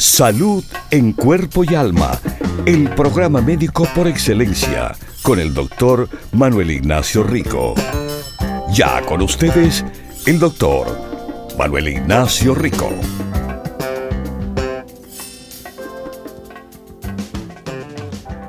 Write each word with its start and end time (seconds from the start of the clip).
Salud 0.00 0.64
en 0.90 1.12
cuerpo 1.12 1.62
y 1.62 1.74
alma. 1.74 2.18
El 2.64 2.88
programa 2.94 3.42
médico 3.42 3.86
por 3.94 4.08
excelencia 4.08 4.96
con 5.20 5.38
el 5.38 5.52
doctor 5.52 6.08
Manuel 6.32 6.70
Ignacio 6.70 7.22
Rico. 7.22 7.74
Ya 8.72 9.04
con 9.04 9.20
ustedes, 9.20 9.84
el 10.24 10.38
doctor 10.38 10.86
Manuel 11.58 11.88
Ignacio 11.88 12.54
Rico. 12.54 12.88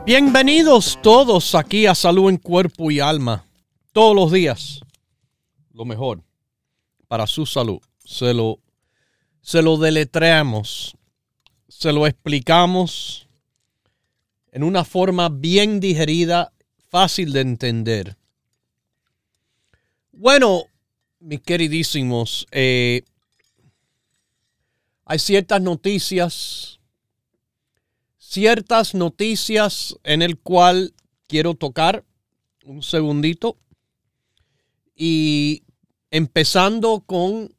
Bienvenidos 0.05 0.97
todos 1.03 1.53
aquí 1.53 1.85
a 1.85 1.95
Salud 1.95 2.29
en 2.29 2.37
Cuerpo 2.37 2.91
y 2.91 3.01
Alma. 3.01 3.43
Todos 3.91 4.15
los 4.15 4.31
días, 4.31 4.79
lo 5.73 5.83
mejor 5.83 6.23
para 7.09 7.27
su 7.27 7.45
salud. 7.45 7.81
Se 8.05 8.33
lo, 8.33 8.59
se 9.41 9.61
lo 9.61 9.75
deletreamos, 9.75 10.95
se 11.71 11.93
lo 11.93 12.05
explicamos 12.05 13.29
en 14.51 14.63
una 14.63 14.83
forma 14.83 15.29
bien 15.29 15.79
digerida 15.79 16.51
fácil 16.89 17.31
de 17.31 17.39
entender. 17.39 18.17
Bueno, 20.11 20.65
mis 21.21 21.39
queridísimos, 21.39 22.45
eh, 22.51 23.03
hay 25.05 25.19
ciertas 25.19 25.61
noticias, 25.61 26.81
ciertas 28.17 28.93
noticias 28.93 29.95
en 30.03 30.21
el 30.21 30.37
cual 30.37 30.93
quiero 31.27 31.53
tocar 31.53 32.03
un 32.65 32.83
segundito 32.83 33.57
y 34.93 35.63
empezando 36.11 36.99
con 37.05 37.55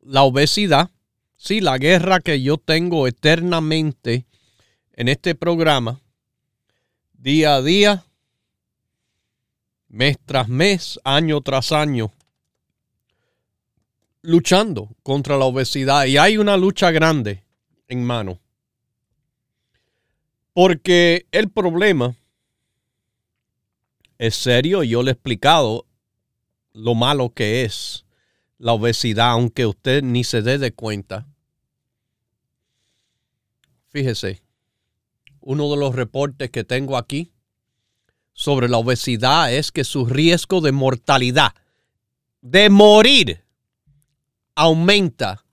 la 0.00 0.22
obesidad, 0.22 0.90
sí, 1.44 1.60
la 1.60 1.76
guerra 1.76 2.20
que 2.20 2.40
yo 2.40 2.56
tengo 2.56 3.06
eternamente 3.06 4.24
en 4.94 5.08
este 5.08 5.34
programa 5.34 6.00
día 7.12 7.56
a 7.56 7.62
día, 7.62 8.04
mes 9.88 10.16
tras 10.24 10.48
mes, 10.48 10.98
año 11.04 11.42
tras 11.42 11.70
año, 11.70 12.12
luchando 14.22 14.88
contra 15.02 15.36
la 15.36 15.44
obesidad. 15.44 16.06
Y 16.06 16.16
hay 16.16 16.38
una 16.38 16.56
lucha 16.56 16.90
grande 16.90 17.44
en 17.88 18.02
mano. 18.04 18.40
Porque 20.54 21.26
el 21.30 21.50
problema 21.50 22.16
es 24.16 24.34
serio 24.34 24.82
y 24.82 24.88
yo 24.88 25.02
le 25.02 25.10
he 25.10 25.12
explicado 25.12 25.86
lo 26.72 26.94
malo 26.94 27.34
que 27.34 27.64
es 27.64 28.06
la 28.56 28.72
obesidad, 28.72 29.32
aunque 29.32 29.66
usted 29.66 30.02
ni 30.02 30.24
se 30.24 30.40
dé 30.40 30.56
de 30.56 30.72
cuenta. 30.72 31.26
Fíjese, 33.94 34.42
uno 35.38 35.70
de 35.70 35.76
los 35.76 35.94
reportes 35.94 36.50
que 36.50 36.64
tengo 36.64 36.96
aquí 36.96 37.30
sobre 38.32 38.68
la 38.68 38.78
obesidad 38.78 39.52
es 39.52 39.70
que 39.70 39.84
su 39.84 40.04
riesgo 40.04 40.60
de 40.60 40.72
mortalidad, 40.72 41.54
de 42.40 42.70
morir, 42.70 43.44
aumenta 44.56 45.44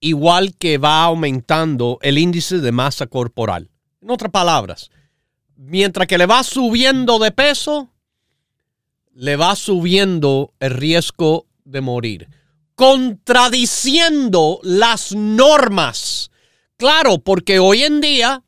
igual 0.00 0.56
que 0.56 0.78
va 0.78 1.04
aumentando 1.04 2.00
el 2.02 2.18
índice 2.18 2.58
de 2.58 2.72
masa 2.72 3.06
corporal. 3.06 3.70
En 4.02 4.10
otras 4.10 4.32
palabras, 4.32 4.90
mientras 5.54 6.08
que 6.08 6.18
le 6.18 6.26
va 6.26 6.42
subiendo 6.42 7.20
de 7.20 7.30
peso, 7.30 7.88
le 9.14 9.36
va 9.36 9.54
subiendo 9.54 10.54
el 10.58 10.70
riesgo 10.70 11.46
de 11.64 11.82
morir, 11.82 12.28
contradiciendo 12.74 14.58
las 14.64 15.14
normas. 15.14 16.32
Claro, 16.78 17.18
porque 17.18 17.58
hoy 17.58 17.82
en 17.82 18.00
día 18.00 18.44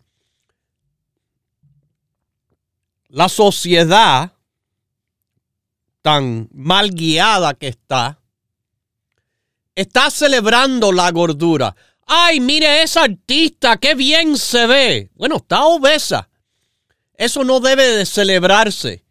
la 3.09 3.29
sociedad 3.29 4.33
tan 6.01 6.49
mal 6.53 6.93
guiada 6.93 7.55
que 7.55 7.67
está, 7.67 8.21
está 9.75 10.11
celebrando 10.11 10.93
la 10.93 11.11
gordura. 11.11 11.75
Ay, 12.07 12.39
mire 12.39 12.83
esa 12.83 13.03
artista, 13.03 13.77
qué 13.79 13.97
bien 13.97 14.39
se 14.39 14.67
ve. 14.69 15.11
Bueno, 15.15 15.39
está 15.39 15.65
obesa. 15.65 16.31
Eso 17.15 17.43
no 17.43 17.59
debe 17.59 17.85
de 17.85 18.07
celebrarse. 18.07 19.05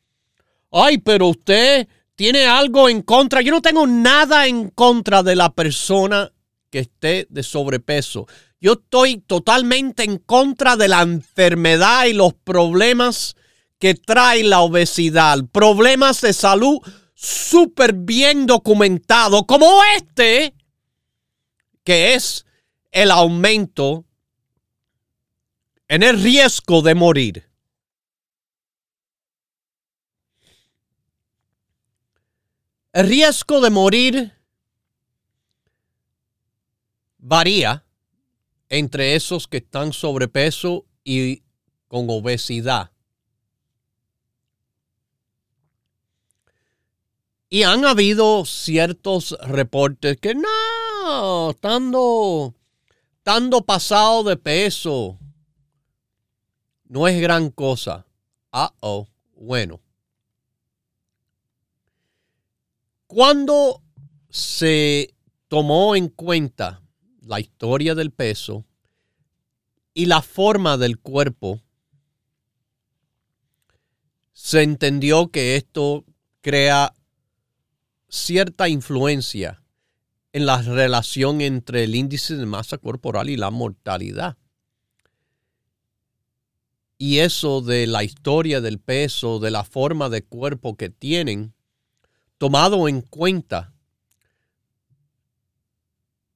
Ay, 0.71 0.97
pero 0.97 1.27
usted 1.27 1.89
tiene 2.15 2.45
algo 2.45 2.87
en 2.87 3.01
contra. 3.01 3.41
Yo 3.41 3.51
no 3.51 3.61
tengo 3.61 3.85
nada 3.85 4.47
en 4.47 4.69
contra 4.69 5.23
de 5.23 5.35
la 5.35 5.53
persona 5.53 6.31
que 6.69 6.79
esté 6.79 7.27
de 7.29 7.43
sobrepeso. 7.43 8.27
Yo 8.61 8.73
estoy 8.73 9.17
totalmente 9.17 10.03
en 10.03 10.17
contra 10.17 10.75
de 10.75 10.89
la 10.89 11.01
enfermedad 11.01 12.05
y 12.05 12.13
los 12.13 12.33
problemas 12.33 13.35
que 13.79 13.95
trae 13.95 14.43
la 14.43 14.59
obesidad, 14.59 15.39
problemas 15.51 16.19
de 16.19 16.33
salud 16.33 16.79
súper 17.15 17.93
bien 17.93 18.45
documentados, 18.45 19.43
como 19.47 19.81
este, 19.95 20.53
que 21.85 22.13
es 22.15 22.45
el 22.91 23.11
aumento 23.11 24.05
en 25.87 26.03
el 26.03 26.21
riesgo 26.21 26.81
de 26.81 26.95
morir. 26.95 27.49
El 32.91 33.07
riesgo 33.07 33.61
de 33.61 33.69
morir 33.69 34.33
varía 37.17 37.85
entre 38.69 39.15
esos 39.15 39.47
que 39.47 39.57
están 39.57 39.93
sobrepeso 39.93 40.85
y 41.03 41.43
con 41.87 42.07
obesidad. 42.09 42.91
Y 47.49 47.63
han 47.63 47.83
habido 47.83 48.45
ciertos 48.45 49.35
reportes 49.41 50.17
que 50.17 50.35
no, 50.35 51.49
estando, 51.49 52.53
estando 53.17 53.65
pasado 53.65 54.23
de 54.23 54.37
peso, 54.37 55.17
no 56.85 57.07
es 57.07 57.19
gran 57.19 57.49
cosa. 57.49 58.05
Ah, 58.51 58.71
oh, 58.81 59.07
bueno. 59.33 59.81
Cuando 63.07 63.81
se 64.29 65.15
tomó 65.47 65.95
en 65.95 66.09
cuenta 66.09 66.83
la 67.29 67.39
historia 67.39 67.93
del 67.93 68.09
peso 68.09 68.65
y 69.93 70.07
la 70.07 70.23
forma 70.23 70.77
del 70.77 70.97
cuerpo, 70.97 71.61
se 74.33 74.63
entendió 74.63 75.29
que 75.29 75.55
esto 75.55 76.05
crea 76.41 76.95
cierta 78.07 78.67
influencia 78.67 79.61
en 80.33 80.47
la 80.47 80.59
relación 80.63 81.41
entre 81.41 81.83
el 81.83 81.93
índice 81.93 82.35
de 82.35 82.47
masa 82.47 82.79
corporal 82.79 83.29
y 83.29 83.37
la 83.37 83.51
mortalidad. 83.51 84.35
Y 86.97 87.19
eso 87.19 87.61
de 87.61 87.85
la 87.85 88.03
historia 88.03 88.59
del 88.59 88.79
peso, 88.79 89.39
de 89.39 89.51
la 89.51 89.63
forma 89.63 90.09
de 90.09 90.23
cuerpo 90.23 90.75
que 90.75 90.89
tienen, 90.89 91.53
tomado 92.39 92.87
en 92.87 93.01
cuenta 93.01 93.71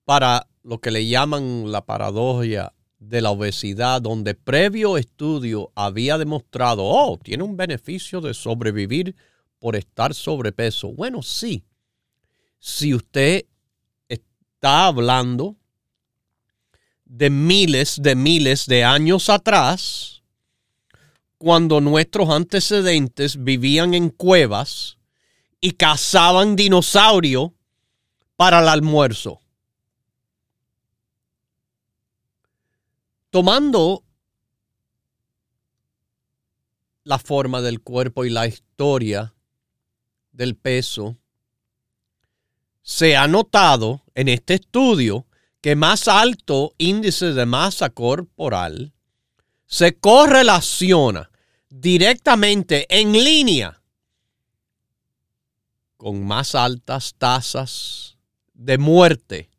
para 0.06 0.48
lo 0.64 0.80
que 0.80 0.92
le 0.92 1.06
llaman 1.08 1.72
la 1.72 1.86
paradoja 1.86 2.74
de 3.00 3.22
la 3.22 3.32
obesidad, 3.32 4.02
donde 4.02 4.34
previo 4.34 4.98
estudio 4.98 5.72
había 5.76 6.18
demostrado, 6.18 6.84
oh, 6.86 7.20
tiene 7.22 7.44
un 7.44 7.58
beneficio 7.58 8.22
de 8.22 8.34
sobrevivir 8.34 9.16
por 9.60 9.76
estar 9.76 10.14
sobrepeso. 10.14 10.92
Bueno, 10.94 11.22
sí. 11.22 11.64
Si 12.60 12.94
usted 12.94 13.46
está 14.08 14.88
hablando 14.88 15.58
de 17.04 17.30
miles 17.30 18.02
de 18.02 18.16
miles 18.16 18.66
de 18.66 18.84
años 18.84 19.30
atrás, 19.30 20.24
cuando 21.38 21.82
nuestros 21.82 22.30
antecedentes 22.30 23.44
vivían 23.44 23.94
en 23.94 24.10
cuevas 24.10 24.98
y 25.60 25.72
cazaban 25.72 26.56
dinosaurios 26.56 27.52
para 28.36 28.60
el 28.60 28.68
almuerzo. 28.70 29.43
Tomando 33.34 34.04
la 37.04 37.18
forma 37.18 37.62
del 37.62 37.82
cuerpo 37.82 38.26
y 38.26 38.30
la 38.30 38.46
historia 38.46 39.34
del 40.32 40.56
peso, 40.56 41.18
se 42.84 43.18
ha 43.18 43.28
notado 43.28 44.04
en 44.14 44.28
este 44.28 44.54
estudio 44.54 45.26
que 45.62 45.76
más 45.76 46.08
alto 46.08 46.76
índice 46.78 47.34
de 47.34 47.48
masa 47.48 47.90
corporal 47.90 48.94
se 49.66 49.98
correlaciona 49.98 51.32
directamente 51.72 52.86
en 52.88 53.14
línea 53.14 53.82
con 55.98 56.24
más 56.24 56.54
altas 56.54 57.16
tasas 57.18 58.16
de 58.54 58.78
muerte, 58.78 59.50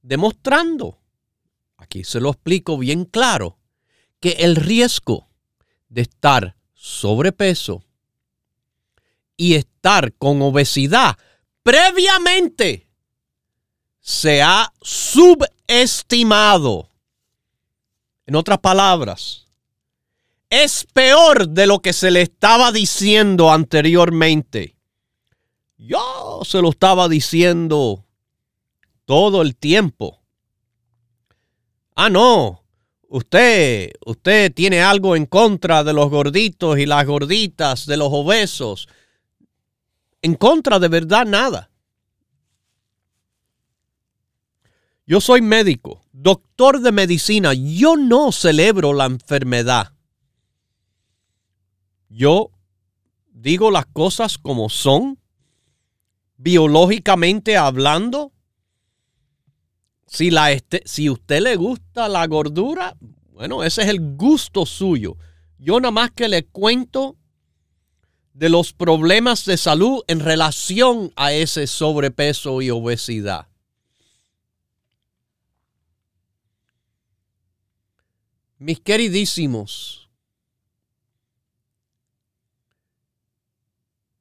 demostrando, 0.00 0.98
aquí 1.76 2.04
se 2.04 2.20
lo 2.20 2.30
explico 2.30 2.78
bien 2.78 3.04
claro, 3.04 3.58
que 4.20 4.30
el 4.40 4.56
riesgo 4.56 5.28
de 5.88 6.02
estar 6.02 6.56
sobrepeso 6.74 7.84
y 9.36 9.54
estar 9.54 10.12
con 10.14 10.40
obesidad 10.42 11.16
previamente 11.62 12.88
se 14.00 14.42
ha 14.42 14.72
subestimado. 14.82 16.90
En 18.24 18.36
otras 18.36 18.58
palabras, 18.58 19.46
es 20.48 20.86
peor 20.92 21.48
de 21.48 21.66
lo 21.66 21.80
que 21.80 21.92
se 21.92 22.10
le 22.10 22.22
estaba 22.22 22.72
diciendo 22.72 23.50
anteriormente. 23.50 24.76
Yo 25.76 26.40
se 26.44 26.62
lo 26.62 26.70
estaba 26.70 27.08
diciendo 27.08 28.04
todo 29.04 29.42
el 29.42 29.56
tiempo. 29.56 30.22
Ah, 31.96 32.10
no. 32.10 32.62
Usted, 33.08 33.92
usted 34.04 34.52
tiene 34.52 34.82
algo 34.82 35.16
en 35.16 35.26
contra 35.26 35.82
de 35.82 35.92
los 35.92 36.10
gorditos 36.10 36.78
y 36.78 36.86
las 36.86 37.06
gorditas, 37.06 37.86
de 37.86 37.96
los 37.96 38.08
obesos. 38.10 38.88
En 40.20 40.34
contra 40.34 40.78
de 40.78 40.88
verdad 40.88 41.24
nada. 41.24 41.70
Yo 45.06 45.20
soy 45.20 45.40
médico, 45.40 46.02
doctor 46.12 46.80
de 46.80 46.92
medicina. 46.92 47.54
Yo 47.54 47.96
no 47.96 48.32
celebro 48.32 48.92
la 48.92 49.06
enfermedad. 49.06 49.92
Yo 52.08 52.50
digo 53.30 53.70
las 53.70 53.86
cosas 53.86 54.36
como 54.36 54.68
son, 54.68 55.18
biológicamente 56.36 57.56
hablando. 57.56 58.32
Si, 60.06 60.30
la 60.30 60.52
este, 60.52 60.82
si 60.84 61.10
usted 61.10 61.40
le 61.42 61.56
gusta 61.56 62.08
la 62.08 62.26
gordura, 62.26 62.96
bueno, 63.32 63.64
ese 63.64 63.82
es 63.82 63.88
el 63.88 64.16
gusto 64.16 64.64
suyo. 64.64 65.16
Yo 65.58 65.80
nada 65.80 65.90
más 65.90 66.10
que 66.12 66.28
le 66.28 66.46
cuento 66.46 67.16
de 68.32 68.48
los 68.48 68.72
problemas 68.72 69.44
de 69.46 69.56
salud 69.56 70.02
en 70.06 70.20
relación 70.20 71.10
a 71.16 71.32
ese 71.32 71.66
sobrepeso 71.66 72.60
y 72.62 72.70
obesidad. 72.70 73.48
Mis 78.58 78.80
queridísimos, 78.80 80.08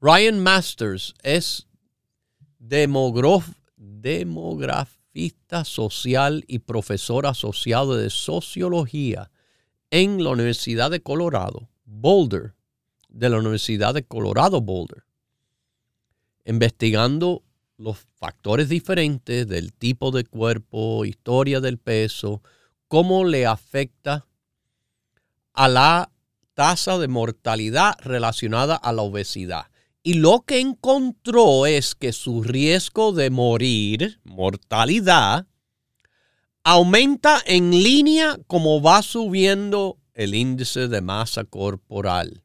Ryan 0.02 0.40
Masters 0.40 1.14
es 1.24 1.68
social 5.63 6.44
y 6.47 6.59
profesor 6.59 7.25
asociado 7.25 7.95
de 7.95 8.09
sociología 8.09 9.31
en 9.89 10.23
la 10.23 10.31
Universidad 10.31 10.91
de 10.91 11.01
Colorado, 11.01 11.69
Boulder, 11.85 12.53
de 13.09 13.29
la 13.29 13.38
Universidad 13.38 13.94
de 13.94 14.03
Colorado 14.03 14.62
Boulder, 14.62 15.03
investigando 16.45 17.44
los 17.77 18.00
factores 18.19 18.69
diferentes 18.69 19.47
del 19.47 19.73
tipo 19.73 20.12
de 20.12 20.25
cuerpo, 20.25 21.06
historia 21.06 21.62
del 21.62 21.77
peso, 21.77 22.41
cómo 22.88 23.23
le 23.23 23.45
afecta 23.45 24.25
a 25.53 25.67
la 25.67 26.12
tasa 26.53 26.97
de 26.97 27.07
mortalidad 27.07 27.95
relacionada 28.00 28.75
a 28.75 28.91
la 28.91 29.01
obesidad. 29.01 29.67
Y 30.07 30.13
lo 30.13 30.42
que 30.42 30.60
encontró 30.60 31.66
es 31.66 31.96
que 31.96 32.13
su 32.13 32.44
riesgo 32.44 33.12
de 33.12 33.31
morir, 33.31 34.19
mortalidad, 34.24 35.48
aumenta 36.63 37.42
en 37.44 37.72
línea 37.72 38.38
como 38.46 38.84
va 38.84 39.02
subiendo 39.02 39.98
el 40.13 40.36
índice 40.36 40.88
de 40.90 41.02
masa 41.02 41.44
corporal. 41.44 42.44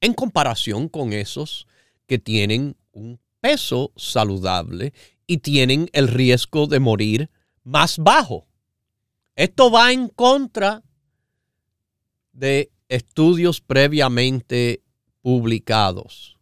En 0.00 0.14
comparación 0.14 0.88
con 0.88 1.12
esos 1.12 1.66
que 2.06 2.20
tienen 2.20 2.76
un 2.92 3.18
peso 3.40 3.90
saludable 3.96 4.94
y 5.26 5.38
tienen 5.38 5.90
el 5.92 6.06
riesgo 6.06 6.68
de 6.68 6.78
morir 6.78 7.28
más 7.64 7.98
bajo. 7.98 8.46
Esto 9.34 9.68
va 9.72 9.90
en 9.90 10.10
contra 10.10 10.84
de 12.32 12.70
estudios 12.88 13.60
previamente 13.60 14.84
publicados. 15.22 16.36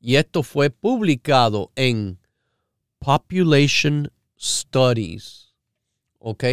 Y 0.00 0.16
esto 0.16 0.42
fue 0.42 0.70
publicado 0.70 1.70
en 1.76 2.18
Population 2.98 4.10
Studies. 4.38 5.54
¿Ok? 6.18 6.44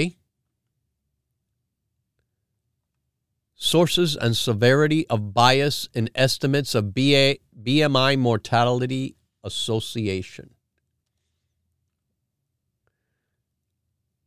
Sources 3.56 4.16
and 4.16 4.36
severity 4.36 5.06
of 5.10 5.34
bias 5.34 5.90
in 5.94 6.10
estimates 6.16 6.76
of 6.76 6.94
BMI 6.94 8.18
mortality 8.18 9.16
association. 9.44 10.56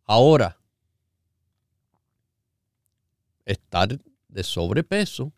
Ahora, 0.06 0.56
estar 3.47 3.99
de 4.29 4.43
sobrepeso 4.43 5.32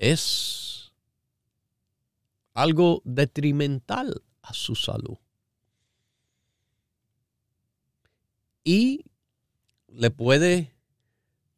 es 0.00 0.92
algo 2.54 3.02
detrimental 3.04 4.22
a 4.40 4.54
su 4.54 4.74
salud. 4.74 5.18
Y 8.64 9.04
le 9.88 10.10
puede 10.10 10.72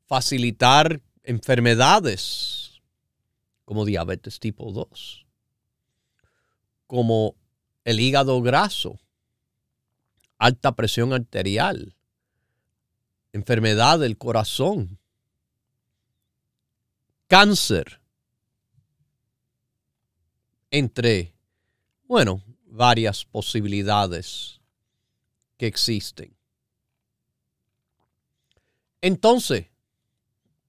facilitar 0.06 1.00
enfermedades 1.22 2.82
como 3.64 3.84
diabetes 3.84 4.40
tipo 4.40 4.72
2, 4.72 5.25
como 6.88 7.37
el 7.84 8.00
hígado 8.00 8.42
graso, 8.42 8.99
alta 10.38 10.72
presión 10.72 11.12
arterial, 11.12 11.94
enfermedad 13.32 14.00
del 14.00 14.18
corazón, 14.18 14.99
cáncer, 17.28 18.01
entre, 20.73 21.35
bueno, 22.09 22.43
varias 22.64 23.26
posibilidades 23.26 24.61
que 25.59 25.67
existen. 25.67 26.35
Entonces, 29.02 29.67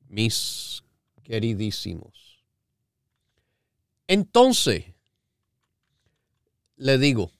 mis 0.09 0.83
queridísimos, 1.23 2.43
entonces, 4.07 4.85
le 6.75 6.97
digo, 6.97 7.31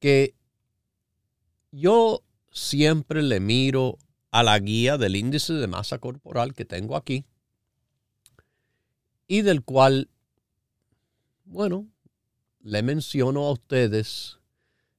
que 0.00 0.34
yo 1.70 2.22
siempre 2.50 3.22
le 3.22 3.38
miro 3.38 3.98
a 4.32 4.42
la 4.42 4.58
guía 4.58 4.98
del 4.98 5.14
índice 5.14 5.52
de 5.54 5.66
masa 5.68 5.98
corporal 5.98 6.54
que 6.54 6.64
tengo 6.64 6.96
aquí 6.96 7.24
y 9.26 9.42
del 9.42 9.62
cual, 9.62 10.10
bueno, 11.44 11.86
le 12.60 12.82
menciono 12.82 13.46
a 13.46 13.52
ustedes 13.52 14.38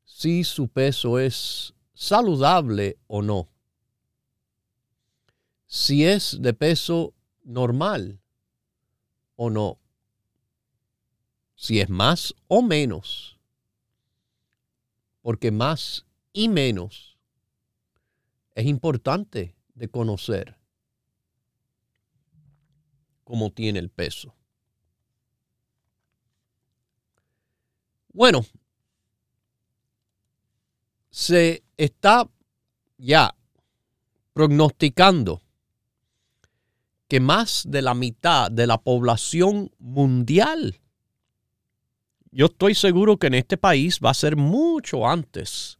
si 0.04 0.44
su 0.44 0.68
peso 0.68 1.20
es 1.20 1.74
saludable 1.94 2.98
o 3.08 3.22
no. 3.22 3.50
Si 5.66 6.06
es 6.06 6.38
de 6.42 6.54
peso 6.54 7.14
normal 7.44 8.20
o 9.36 9.50
no. 9.50 9.80
Si 11.56 11.80
es 11.80 11.90
más 11.90 12.34
o 12.48 12.62
menos 12.62 13.38
porque 15.28 15.52
más 15.52 16.06
y 16.32 16.48
menos 16.48 17.18
es 18.56 18.66
importante 18.66 19.58
de 19.76 19.90
conocer 19.90 20.57
cómo 23.28 23.52
tiene 23.52 23.80
el 23.80 23.90
peso. 23.90 24.34
Bueno, 28.14 28.46
se 31.10 31.62
está 31.76 32.30
ya 32.98 33.36
prognosticando 34.32 35.42
que 37.10 37.20
más 37.20 37.64
de 37.68 37.82
la 37.82 37.94
mitad 37.94 38.50
de 38.50 38.66
la 38.66 38.78
población 38.78 39.74
mundial, 39.78 40.80
yo 42.32 42.46
estoy 42.46 42.76
seguro 42.76 43.18
que 43.18 43.28
en 43.28 43.34
este 43.34 43.58
país 43.58 44.00
va 44.00 44.12
a 44.12 44.14
ser 44.14 44.38
mucho 44.38 45.06
antes 45.06 45.80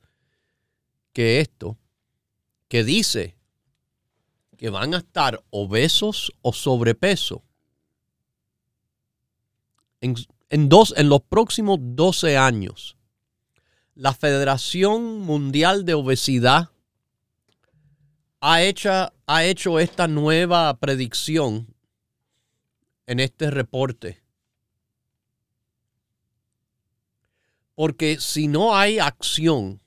que 1.14 1.40
esto, 1.40 1.78
que 2.68 2.84
dice 2.84 3.37
que 4.58 4.70
van 4.70 4.94
a 4.94 4.98
estar 4.98 5.44
obesos 5.52 6.34
o 6.42 6.52
sobrepeso 6.52 7.44
en, 10.02 10.70
dos, 10.70 10.94
en 10.98 11.10
los 11.10 11.22
próximos 11.22 11.80
12 11.82 12.38
años. 12.38 12.98
La 13.96 14.14
Federación 14.14 15.20
Mundial 15.20 15.86
de 15.86 15.94
Obesidad 15.94 16.70
ha 18.40 18.60
ha 19.26 19.44
hecho 19.44 19.80
esta 19.80 20.08
nueva 20.08 20.78
predicción 20.78 21.74
en 23.08 23.20
este 23.20 23.50
reporte. 23.50 24.22
Porque 27.74 28.20
si 28.20 28.48
no 28.48 28.76
hay 28.76 29.00
acción 29.00 29.82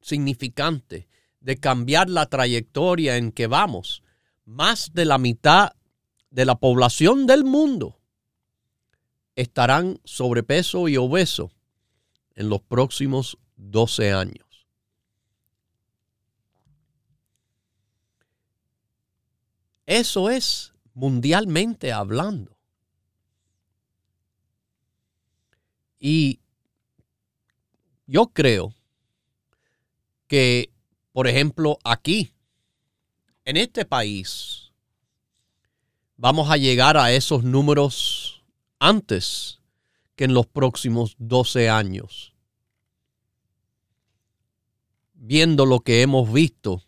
significante 0.00 1.09
de 1.40 1.56
cambiar 1.56 2.08
la 2.08 2.26
trayectoria 2.26 3.16
en 3.16 3.32
que 3.32 3.46
vamos, 3.46 4.02
más 4.44 4.92
de 4.92 5.04
la 5.04 5.18
mitad 5.18 5.72
de 6.30 6.44
la 6.44 6.56
población 6.56 7.26
del 7.26 7.44
mundo 7.44 7.98
estarán 9.36 10.00
sobrepeso 10.04 10.88
y 10.88 10.96
obeso 10.96 11.50
en 12.34 12.48
los 12.48 12.60
próximos 12.60 13.38
12 13.56 14.12
años. 14.12 14.66
Eso 19.86 20.30
es 20.30 20.72
mundialmente 20.94 21.92
hablando. 21.92 22.56
Y 25.98 26.40
yo 28.06 28.28
creo 28.28 28.74
que, 30.26 30.70
por 31.12 31.26
ejemplo, 31.26 31.78
aquí, 31.84 32.32
en 33.44 33.56
este 33.56 33.84
país, 33.84 34.72
vamos 36.16 36.50
a 36.50 36.56
llegar 36.56 36.96
a 36.96 37.12
esos 37.12 37.44
números 37.44 38.44
antes 38.78 39.60
que 40.16 40.24
en 40.24 40.34
los 40.34 40.46
próximos 40.46 41.16
12 41.18 41.68
años. 41.68 42.34
Viendo 45.14 45.66
lo 45.66 45.80
que 45.80 46.02
hemos 46.02 46.32
visto 46.32 46.84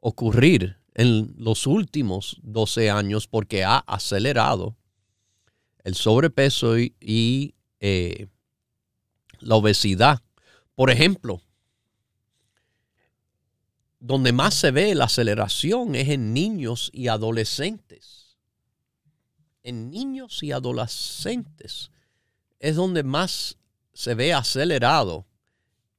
ocurrir 0.00 0.78
en 0.94 1.34
los 1.36 1.66
últimos 1.66 2.38
12 2.42 2.90
años 2.90 3.26
porque 3.26 3.64
ha 3.64 3.78
acelerado 3.78 4.76
el 5.84 5.94
sobrepeso 5.94 6.78
y, 6.78 7.54
eh, 7.80 8.26
la 9.40 9.56
obesidad. 9.56 10.22
Por 10.74 10.90
ejemplo, 10.90 11.42
donde 14.04 14.32
más 14.32 14.54
se 14.54 14.72
ve 14.72 14.96
la 14.96 15.04
aceleración 15.04 15.94
es 15.94 16.08
en 16.08 16.34
niños 16.34 16.90
y 16.92 17.06
adolescentes. 17.06 18.36
En 19.62 19.90
niños 19.92 20.42
y 20.42 20.50
adolescentes 20.50 21.92
es 22.58 22.74
donde 22.74 23.04
más 23.04 23.58
se 23.94 24.16
ve 24.16 24.34
acelerado 24.34 25.24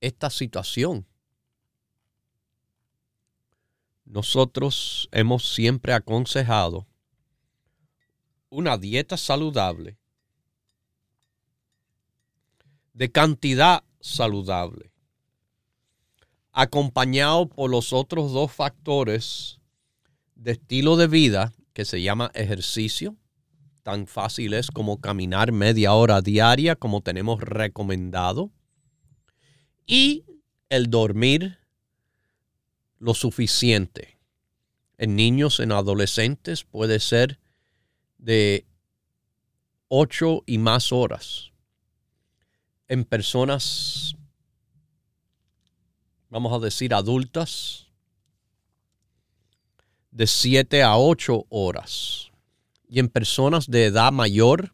esta 0.01 0.29
situación. 0.29 1.07
Nosotros 4.03 5.07
hemos 5.13 5.53
siempre 5.53 5.93
aconsejado 5.93 6.85
una 8.49 8.77
dieta 8.77 9.15
saludable, 9.15 9.97
de 12.91 13.09
cantidad 13.13 13.85
saludable, 14.01 14.92
acompañado 16.53 17.47
por 17.47 17.69
los 17.69 17.91
otros 17.91 18.31
dos 18.31 18.51
factores 18.51 19.59
de 20.35 20.53
estilo 20.53 20.95
de 20.95 21.07
vida 21.07 21.53
que 21.73 21.83
se 21.83 22.01
llama 22.01 22.31
ejercicio, 22.35 23.15
tan 23.81 24.07
fácil 24.07 24.53
es 24.53 24.69
como 24.71 25.01
caminar 25.01 25.51
media 25.51 25.93
hora 25.93 26.21
diaria 26.21 26.75
como 26.75 27.01
tenemos 27.01 27.41
recomendado, 27.41 28.51
y 29.85 30.25
el 30.69 30.89
dormir 30.89 31.57
lo 32.99 33.13
suficiente. 33.13 34.17
En 34.97 35.15
niños, 35.15 35.59
en 35.59 35.71
adolescentes 35.71 36.63
puede 36.63 36.99
ser 36.99 37.39
de 38.17 38.65
8 39.89 40.43
y 40.45 40.59
más 40.59 40.91
horas. 40.91 41.51
En 42.87 43.03
personas, 43.03 44.15
vamos 46.33 46.51
a 46.51 46.57
decir, 46.57 46.95
adultas, 46.95 47.85
de 50.09 50.25
7 50.25 50.81
a 50.81 50.97
8 50.97 51.45
horas. 51.49 52.31
Y 52.89 52.97
en 52.97 53.07
personas 53.07 53.67
de 53.67 53.85
edad 53.85 54.11
mayor, 54.11 54.73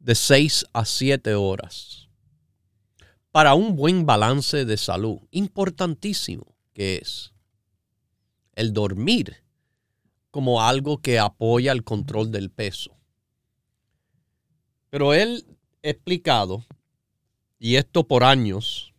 de 0.00 0.16
6 0.16 0.66
a 0.72 0.84
7 0.84 1.36
horas. 1.36 2.08
Para 3.30 3.54
un 3.54 3.76
buen 3.76 4.04
balance 4.04 4.64
de 4.64 4.76
salud, 4.76 5.20
importantísimo 5.30 6.56
que 6.72 6.96
es 6.96 7.32
el 8.56 8.72
dormir 8.72 9.44
como 10.32 10.60
algo 10.60 10.98
que 10.98 11.20
apoya 11.20 11.70
el 11.70 11.84
control 11.84 12.32
del 12.32 12.50
peso. 12.50 12.96
Pero 14.90 15.14
él 15.14 15.44
explicado, 15.82 16.64
y 17.60 17.76
esto 17.76 18.08
por 18.08 18.24
años, 18.24 18.93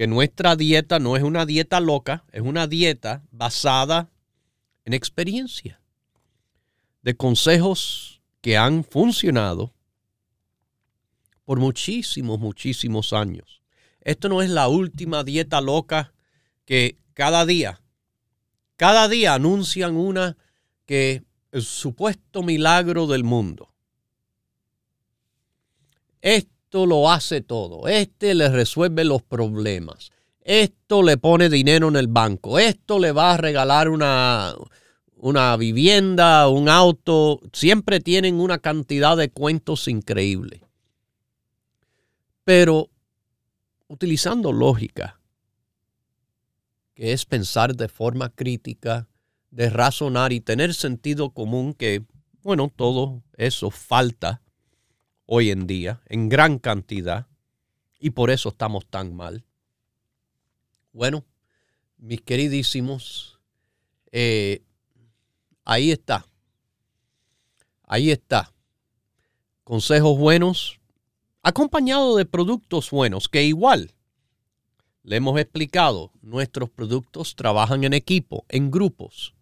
que 0.00 0.06
nuestra 0.06 0.56
dieta 0.56 0.98
no 0.98 1.14
es 1.18 1.22
una 1.22 1.44
dieta 1.44 1.78
loca, 1.78 2.24
es 2.32 2.40
una 2.40 2.66
dieta 2.66 3.22
basada 3.32 4.08
en 4.86 4.94
experiencia, 4.94 5.78
de 7.02 7.14
consejos 7.18 8.22
que 8.40 8.56
han 8.56 8.82
funcionado 8.82 9.74
por 11.44 11.58
muchísimos, 11.60 12.40
muchísimos 12.40 13.12
años. 13.12 13.60
Esto 14.00 14.30
no 14.30 14.40
es 14.40 14.48
la 14.48 14.68
última 14.68 15.22
dieta 15.22 15.60
loca 15.60 16.14
que 16.64 16.96
cada 17.12 17.44
día, 17.44 17.82
cada 18.76 19.06
día 19.06 19.34
anuncian 19.34 19.96
una 19.96 20.38
que 20.86 21.24
el 21.52 21.60
supuesto 21.60 22.42
milagro 22.42 23.06
del 23.06 23.24
mundo. 23.24 23.68
Lo 26.72 27.10
hace 27.10 27.40
todo. 27.40 27.88
Este 27.88 28.34
le 28.34 28.48
resuelve 28.48 29.04
los 29.04 29.22
problemas. 29.22 30.10
Esto 30.42 31.02
le 31.02 31.16
pone 31.16 31.48
dinero 31.48 31.88
en 31.88 31.96
el 31.96 32.08
banco. 32.08 32.58
Esto 32.58 32.98
le 32.98 33.12
va 33.12 33.34
a 33.34 33.36
regalar 33.36 33.88
una, 33.88 34.54
una 35.16 35.56
vivienda, 35.56 36.48
un 36.48 36.68
auto. 36.68 37.40
Siempre 37.52 38.00
tienen 38.00 38.40
una 38.40 38.58
cantidad 38.58 39.16
de 39.16 39.30
cuentos 39.30 39.86
increíble. 39.88 40.62
Pero 42.44 42.88
utilizando 43.88 44.52
lógica, 44.52 45.20
que 46.94 47.12
es 47.12 47.26
pensar 47.26 47.74
de 47.76 47.88
forma 47.88 48.30
crítica, 48.30 49.08
de 49.50 49.68
razonar 49.68 50.32
y 50.32 50.40
tener 50.40 50.74
sentido 50.74 51.30
común 51.30 51.74
que, 51.74 52.04
bueno, 52.42 52.72
todo 52.74 53.22
eso 53.36 53.70
falta 53.70 54.40
hoy 55.32 55.50
en 55.50 55.68
día 55.68 56.02
en 56.06 56.28
gran 56.28 56.58
cantidad 56.58 57.28
y 58.00 58.10
por 58.10 58.30
eso 58.30 58.48
estamos 58.48 58.84
tan 58.86 59.14
mal. 59.14 59.44
Bueno, 60.92 61.24
mis 61.98 62.20
queridísimos, 62.20 63.38
eh, 64.10 64.64
ahí 65.64 65.92
está. 65.92 66.26
Ahí 67.84 68.10
está. 68.10 68.52
Consejos 69.62 70.18
buenos, 70.18 70.80
acompañado 71.44 72.16
de 72.16 72.24
productos 72.24 72.90
buenos, 72.90 73.28
que 73.28 73.44
igual 73.44 73.94
le 75.04 75.14
hemos 75.14 75.38
explicado, 75.38 76.10
nuestros 76.22 76.70
productos 76.70 77.36
trabajan 77.36 77.84
en 77.84 77.92
equipo, 77.92 78.46
en 78.48 78.72
grupos. 78.72 79.32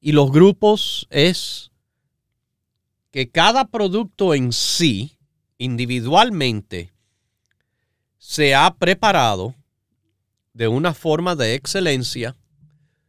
Y 0.00 0.12
los 0.12 0.30
grupos 0.30 1.08
es 1.10 1.72
que 3.16 3.30
cada 3.30 3.68
producto 3.68 4.34
en 4.34 4.52
sí, 4.52 5.16
individualmente, 5.56 6.92
se 8.18 8.54
ha 8.54 8.74
preparado 8.74 9.54
de 10.52 10.68
una 10.68 10.92
forma 10.92 11.34
de 11.34 11.54
excelencia 11.54 12.36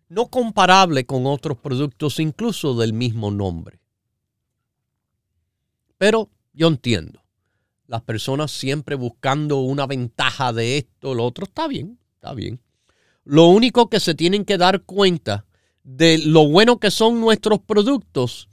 no 0.07 0.27
comparable 0.27 1.05
con 1.05 1.25
otros 1.25 1.57
productos 1.57 2.21
incluso 2.21 2.73
del 2.75 2.93
mismo 2.93 3.31
nombre. 3.31 3.81
Pero 5.97 6.29
yo 6.53 6.69
entiendo 6.69 7.21
las 7.85 8.01
personas 8.01 8.51
siempre 8.51 8.95
buscando 8.95 9.57
una 9.57 9.87
ventaja 9.87 10.53
de 10.53 10.77
esto, 10.77 11.15
lo 11.15 11.25
otro, 11.25 11.43
está 11.43 11.67
bien, 11.67 11.99
está 12.13 12.33
bien. 12.33 12.61
Lo 13.25 13.47
único 13.47 13.89
que 13.89 13.99
se 13.99 14.15
tienen 14.15 14.45
que 14.45 14.57
dar 14.57 14.83
cuenta 14.83 15.45
de 15.83 16.17
lo 16.17 16.47
bueno 16.47 16.79
que 16.79 16.91
son 16.91 17.19
nuestros 17.19 17.59
productos 17.59 18.47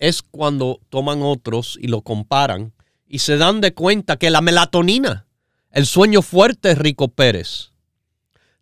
es 0.00 0.22
cuando 0.22 0.80
toman 0.88 1.22
otros 1.22 1.78
y 1.80 1.86
lo 1.86 2.00
comparan 2.02 2.72
y 3.06 3.20
se 3.20 3.36
dan 3.36 3.60
de 3.60 3.74
cuenta 3.74 4.16
que 4.16 4.30
la 4.30 4.40
melatonina, 4.40 5.26
el 5.70 5.86
sueño 5.86 6.22
fuerte 6.22 6.74
Rico 6.74 7.08
Pérez, 7.08 7.70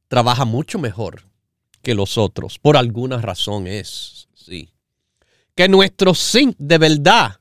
trabaja 0.09 0.45
mucho 0.45 0.79
mejor 0.79 1.23
que 1.81 1.95
los 1.95 2.19
otros. 2.19 2.59
Por 2.59 2.77
alguna 2.77 3.19
razón 3.19 3.67
es, 3.67 4.29
sí. 4.35 4.75
Que 5.55 5.69
nuestro 5.69 6.15
zinc 6.15 6.57
de 6.59 6.79
verdad 6.79 7.41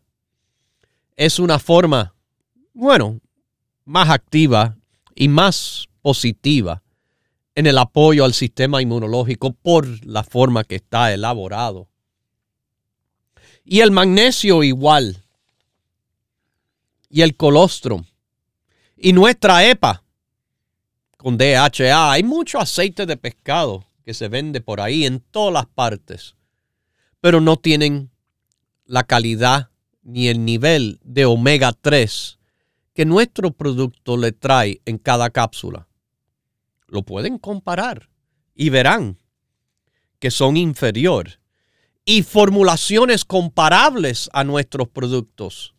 es 1.15 1.39
una 1.39 1.57
forma, 1.57 2.13
bueno, 2.73 3.19
más 3.83 4.09
activa 4.09 4.77
y 5.15 5.27
más 5.27 5.87
positiva 6.01 6.83
en 7.55 7.65
el 7.65 7.79
apoyo 7.79 8.23
al 8.23 8.33
sistema 8.33 8.81
inmunológico 8.81 9.53
por 9.53 10.05
la 10.05 10.23
forma 10.23 10.63
que 10.63 10.75
está 10.75 11.11
elaborado. 11.11 11.89
Y 13.69 13.81
el 13.81 13.91
magnesio 13.91 14.63
igual. 14.63 15.25
Y 17.09 17.21
el 17.21 17.35
colostrum. 17.35 18.05
Y 18.95 19.11
nuestra 19.11 19.67
EPA 19.67 20.03
con 21.17 21.37
DHA. 21.37 22.11
Hay 22.11 22.23
mucho 22.23 22.59
aceite 22.59 23.05
de 23.05 23.17
pescado 23.17 23.85
que 24.05 24.13
se 24.13 24.29
vende 24.29 24.61
por 24.61 24.79
ahí 24.79 25.05
en 25.05 25.19
todas 25.19 25.53
las 25.53 25.65
partes. 25.65 26.35
Pero 27.19 27.41
no 27.41 27.57
tienen 27.57 28.09
la 28.85 29.03
calidad 29.03 29.69
ni 30.01 30.29
el 30.29 30.45
nivel 30.45 31.01
de 31.03 31.25
omega 31.25 31.73
3 31.73 32.39
que 32.93 33.05
nuestro 33.05 33.51
producto 33.51 34.15
le 34.15 34.31
trae 34.31 34.81
en 34.85 34.97
cada 34.97 35.29
cápsula 35.29 35.87
lo 36.87 37.03
pueden 37.03 37.37
comparar 37.37 38.09
y 38.55 38.69
verán 38.69 39.19
que 40.19 40.31
son 40.31 40.55
inferior 40.55 41.39
y 42.09 42.23
formulaciones 42.23 43.25
comparables 43.25 44.29
a 44.31 44.45
nuestros 44.45 44.87
productos 44.87 45.75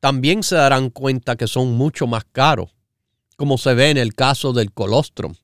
también 0.00 0.42
se 0.42 0.54
darán 0.54 0.88
cuenta 0.88 1.36
que 1.36 1.46
son 1.46 1.74
mucho 1.74 2.06
más 2.06 2.24
caros, 2.24 2.74
como 3.36 3.58
se 3.58 3.74
ve 3.74 3.90
en 3.90 3.98
el 3.98 4.14
caso 4.14 4.54
del 4.54 4.72
colostrum, 4.72 5.34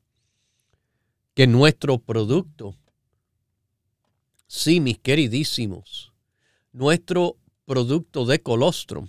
que 1.35 1.47
nuestro 1.47 1.99
producto. 1.99 2.75
Sí, 4.47 4.81
mis 4.81 4.99
queridísimos, 4.99 6.15
nuestro 6.73 7.37
producto 7.67 8.25
de 8.25 8.43
colostrum 8.43 9.09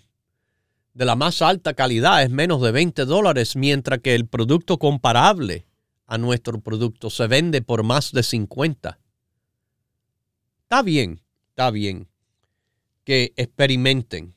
de 0.94 1.06
la 1.06 1.16
más 1.16 1.42
alta 1.42 1.74
calidad 1.74 2.22
es 2.22 2.30
menos 2.30 2.62
de 2.62 2.74
20 2.74 3.06
dólares, 3.06 3.56
mientras 3.56 4.00
que 4.00 4.14
el 4.14 4.28
producto 4.28 4.78
comparable 4.78 5.66
a 6.06 6.18
nuestro 6.18 6.60
producto 6.60 7.10
se 7.10 7.28
vende 7.28 7.62
por 7.62 7.84
más 7.84 8.12
de 8.12 8.24
50. 8.24 9.01
Está 10.72 10.84
bien, 10.84 11.22
está 11.50 11.70
bien 11.70 12.08
que 13.04 13.34
experimenten. 13.36 14.34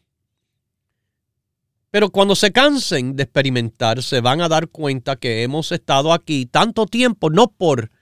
Pero 1.92 2.10
cuando 2.10 2.34
se 2.34 2.50
cansen 2.50 3.14
de 3.14 3.22
experimentar, 3.22 4.02
se 4.02 4.20
van 4.20 4.40
a 4.40 4.48
dar 4.48 4.66
cuenta 4.66 5.14
que 5.14 5.44
hemos 5.44 5.70
estado 5.70 6.12
aquí 6.12 6.46
tanto 6.46 6.86
tiempo, 6.86 7.30
no 7.30 7.52
por 7.52 7.92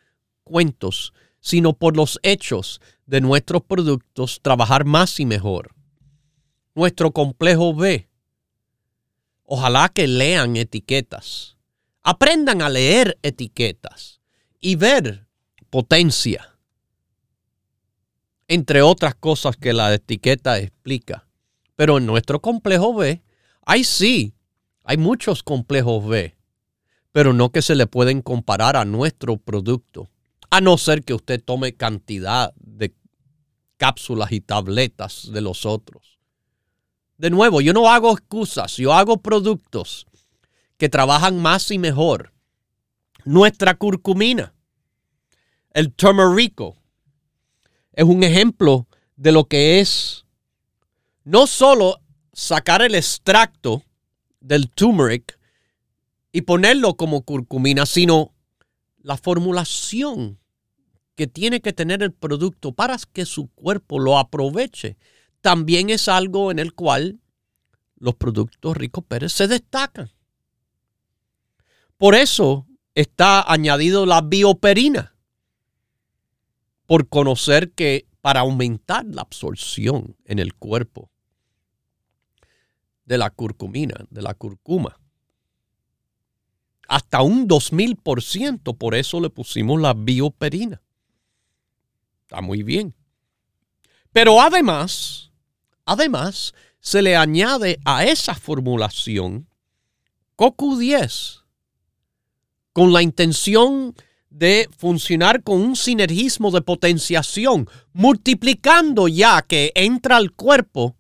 cuentos, 0.44 1.12
sino 1.40 1.74
por 1.74 1.94
los 1.94 2.18
hechos 2.22 2.80
de 3.04 3.20
nuestros 3.20 3.64
productos, 3.64 4.40
trabajar 4.40 4.86
más 4.86 5.20
y 5.20 5.26
mejor. 5.26 5.74
Nuestro 6.74 7.10
complejo 7.10 7.74
B 7.74 8.08
Ojalá 9.44 9.90
que 9.90 10.06
lean 10.06 10.56
etiquetas. 10.56 11.58
Aprendan 12.02 12.62
a 12.62 12.70
leer 12.70 13.18
etiquetas 13.20 14.22
y 14.58 14.76
ver 14.76 15.26
potencia. 15.68 16.51
Entre 18.54 18.82
otras 18.82 19.14
cosas 19.14 19.56
que 19.56 19.72
la 19.72 19.94
etiqueta 19.94 20.58
explica. 20.58 21.26
Pero 21.74 21.96
en 21.96 22.04
nuestro 22.04 22.42
complejo 22.42 22.92
B, 22.92 23.22
hay 23.64 23.82
sí, 23.82 24.34
hay 24.84 24.98
muchos 24.98 25.42
complejos 25.42 26.06
B, 26.06 26.36
pero 27.12 27.32
no 27.32 27.50
que 27.50 27.62
se 27.62 27.74
le 27.74 27.86
pueden 27.86 28.20
comparar 28.20 28.76
a 28.76 28.84
nuestro 28.84 29.38
producto. 29.38 30.10
A 30.50 30.60
no 30.60 30.76
ser 30.76 31.02
que 31.02 31.14
usted 31.14 31.42
tome 31.42 31.76
cantidad 31.76 32.52
de 32.56 32.94
cápsulas 33.78 34.32
y 34.32 34.42
tabletas 34.42 35.30
de 35.32 35.40
los 35.40 35.64
otros. 35.64 36.18
De 37.16 37.30
nuevo, 37.30 37.62
yo 37.62 37.72
no 37.72 37.88
hago 37.88 38.12
excusas, 38.12 38.76
yo 38.76 38.92
hago 38.92 39.22
productos 39.22 40.06
que 40.76 40.90
trabajan 40.90 41.40
más 41.40 41.70
y 41.70 41.78
mejor. 41.78 42.34
Nuestra 43.24 43.76
curcumina, 43.76 44.52
el 45.72 45.90
turmerico, 45.94 46.81
es 47.92 48.04
un 48.04 48.22
ejemplo 48.22 48.86
de 49.16 49.32
lo 49.32 49.44
que 49.46 49.80
es 49.80 50.24
no 51.24 51.46
solo 51.46 52.00
sacar 52.32 52.82
el 52.82 52.94
extracto 52.94 53.82
del 54.40 54.70
turmeric 54.70 55.38
y 56.32 56.42
ponerlo 56.42 56.96
como 56.96 57.22
curcumina, 57.22 57.86
sino 57.86 58.32
la 59.02 59.16
formulación 59.16 60.38
que 61.14 61.26
tiene 61.26 61.60
que 61.60 61.72
tener 61.72 62.02
el 62.02 62.12
producto 62.12 62.72
para 62.72 62.96
que 63.12 63.26
su 63.26 63.48
cuerpo 63.48 63.98
lo 63.98 64.18
aproveche 64.18 64.96
también 65.40 65.90
es 65.90 66.08
algo 66.08 66.50
en 66.50 66.58
el 66.58 66.72
cual 66.72 67.20
los 67.96 68.14
productos 68.14 68.76
Rico 68.76 69.02
Pérez 69.02 69.32
se 69.32 69.48
destacan. 69.48 70.10
Por 71.98 72.14
eso 72.14 72.66
está 72.94 73.42
añadido 73.42 74.06
la 74.06 74.22
bioperina, 74.22 75.11
por 76.92 77.08
conocer 77.08 77.72
que 77.72 78.06
para 78.20 78.40
aumentar 78.40 79.06
la 79.06 79.22
absorción 79.22 80.14
en 80.26 80.38
el 80.38 80.52
cuerpo 80.52 81.10
de 83.06 83.16
la 83.16 83.30
curcumina, 83.30 83.94
de 84.10 84.20
la 84.20 84.34
curcuma, 84.34 85.00
hasta 86.86 87.22
un 87.22 87.48
2000%, 87.48 88.76
por 88.76 88.94
eso 88.94 89.22
le 89.22 89.30
pusimos 89.30 89.80
la 89.80 89.94
bioperina. 89.94 90.82
Está 92.24 92.42
muy 92.42 92.62
bien. 92.62 92.94
Pero 94.12 94.42
además, 94.42 95.32
Además, 95.86 96.52
se 96.78 97.00
le 97.00 97.16
añade 97.16 97.80
a 97.86 98.04
esa 98.04 98.34
formulación 98.34 99.48
CoQ10 100.36 101.42
con 102.74 102.92
la 102.92 103.00
intención 103.00 103.94
de 104.32 104.68
funcionar 104.78 105.42
con 105.42 105.60
un 105.60 105.76
sinergismo 105.76 106.50
de 106.50 106.62
potenciación, 106.62 107.68
multiplicando 107.92 109.06
ya 109.06 109.42
que 109.42 109.72
entra 109.74 110.16
al 110.16 110.32
cuerpo 110.32 110.96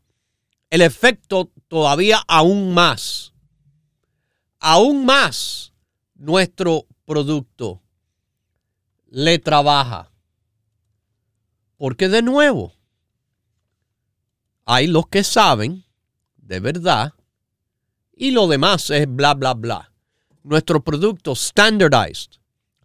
el 0.68 0.82
efecto 0.82 1.50
todavía 1.66 2.22
aún 2.28 2.74
más. 2.74 3.32
Aún 4.60 5.06
más 5.06 5.72
nuestro 6.14 6.86
producto 7.06 7.82
le 9.08 9.38
trabaja. 9.38 10.12
Porque 11.78 12.08
de 12.08 12.22
nuevo, 12.22 12.74
hay 14.66 14.86
los 14.86 15.08
que 15.08 15.24
saben 15.24 15.84
de 16.36 16.60
verdad 16.60 17.14
y 18.14 18.30
lo 18.30 18.46
demás 18.46 18.90
es 18.90 19.06
bla, 19.08 19.34
bla, 19.34 19.54
bla. 19.54 19.90
Nuestro 20.44 20.84
producto 20.84 21.34
standardized 21.34 22.41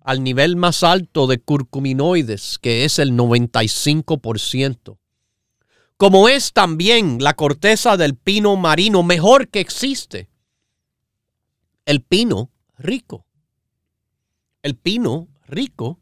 al 0.07 0.23
nivel 0.23 0.55
más 0.55 0.81
alto 0.83 1.27
de 1.27 1.39
curcuminoides, 1.39 2.57
que 2.59 2.85
es 2.85 2.97
el 2.97 3.11
95%. 3.11 4.97
Como 5.97 6.29
es 6.29 6.53
también 6.53 7.21
la 7.21 7.33
corteza 7.33 7.97
del 7.97 8.15
pino 8.15 8.55
marino 8.55 9.03
mejor 9.03 9.49
que 9.49 9.59
existe. 9.59 10.29
El 11.83 12.03
pino 12.03 12.51
rico. 12.77 13.25
El 14.63 14.77
pino 14.77 15.27
rico 15.45 15.99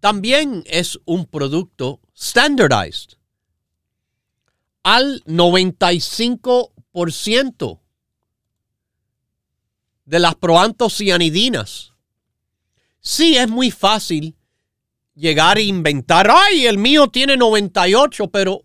también 0.00 0.62
es 0.66 1.00
un 1.06 1.24
producto 1.24 2.00
standardized 2.14 3.16
al 4.82 5.24
95% 5.24 7.80
de 10.04 10.18
las 10.18 10.34
proantocianidinas. 10.34 11.89
Sí, 13.00 13.36
es 13.36 13.48
muy 13.48 13.70
fácil 13.70 14.36
llegar 15.14 15.56
a 15.56 15.62
inventar, 15.62 16.30
ay, 16.30 16.66
el 16.66 16.78
mío 16.78 17.08
tiene 17.08 17.36
98, 17.36 18.28
pero 18.28 18.62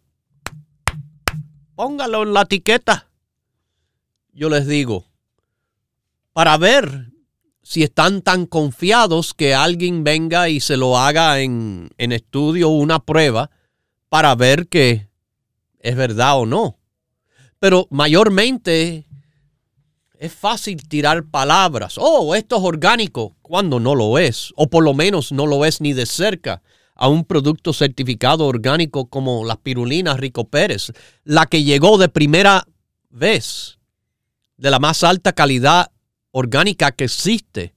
póngalo 1.75 2.23
en 2.23 2.33
la 2.33 2.41
etiqueta. 2.41 3.09
Yo 4.31 4.49
les 4.49 4.67
digo, 4.67 5.05
para 6.33 6.57
ver 6.57 7.11
si 7.61 7.83
están 7.83 8.21
tan 8.21 8.45
confiados 8.45 9.33
que 9.33 9.55
alguien 9.55 10.03
venga 10.03 10.49
y 10.49 10.59
se 10.59 10.77
lo 10.77 10.97
haga 10.97 11.39
en, 11.39 11.89
en 11.97 12.11
estudio 12.11 12.69
una 12.69 12.99
prueba 12.99 13.49
para 14.09 14.35
ver 14.35 14.67
que 14.67 15.09
es 15.79 15.95
verdad 15.95 16.39
o 16.39 16.45
no. 16.45 16.77
Pero 17.59 17.87
mayormente 17.89 19.07
es 20.25 20.33
fácil 20.33 20.87
tirar 20.87 21.25
palabras. 21.25 21.95
Oh, 21.97 22.35
esto 22.35 22.57
es 22.57 22.63
orgánico, 22.63 23.35
cuando 23.41 23.79
no 23.79 23.95
lo 23.95 24.17
es, 24.17 24.51
o 24.55 24.67
por 24.67 24.83
lo 24.83 24.93
menos 24.93 25.31
no 25.31 25.45
lo 25.45 25.65
es 25.65 25.81
ni 25.81 25.93
de 25.93 26.05
cerca 26.05 26.61
a 26.95 27.07
un 27.09 27.25
producto 27.25 27.73
certificado 27.73 28.45
orgánico 28.45 29.07
como 29.07 29.45
las 29.45 29.57
pirulinas 29.57 30.19
Rico 30.19 30.47
Pérez, 30.47 30.91
la 31.23 31.45
que 31.45 31.63
llegó 31.63 31.97
de 31.97 32.09
primera 32.09 32.65
vez, 33.09 33.79
de 34.57 34.71
la 34.71 34.79
más 34.79 35.03
alta 35.03 35.33
calidad 35.33 35.91
orgánica 36.31 36.91
que 36.91 37.05
existe, 37.05 37.73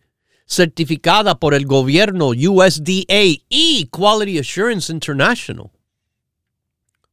certificada 0.47 1.39
por 1.39 1.55
el 1.55 1.67
gobierno 1.67 2.29
USDA 2.29 3.43
y 3.49 3.87
Quality 3.87 4.39
Assurance 4.39 4.91
International. 4.91 5.71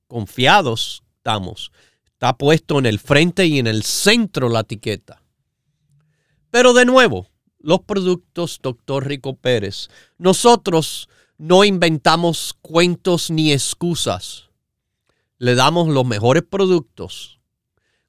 Confiados 0.08 1.04
estamos. 1.18 1.72
Está 2.06 2.38
puesto 2.38 2.80
en 2.80 2.86
el 2.86 3.00
frente 3.00 3.46
y 3.46 3.60
en 3.60 3.68
el 3.68 3.84
centro 3.84 4.48
la 4.48 4.62
etiqueta. 4.62 5.25
Pero 6.56 6.72
de 6.72 6.86
nuevo, 6.86 7.28
los 7.60 7.82
productos 7.82 8.62
Dr. 8.64 9.06
Rico 9.06 9.36
Pérez, 9.36 9.90
nosotros 10.18 11.10
no 11.38 11.66
inventamos 11.66 12.56
cuentos 12.62 13.30
ni 13.30 13.52
excusas. 13.52 14.52
Le 15.38 15.56
damos 15.56 15.90
los 15.90 16.06
mejores 16.06 16.44
productos 16.50 17.42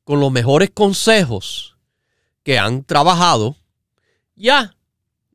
con 0.04 0.20
los 0.20 0.30
mejores 0.30 0.70
consejos 0.70 1.76
que 2.44 2.56
han 2.56 2.84
trabajado 2.84 3.56
ya 4.36 4.76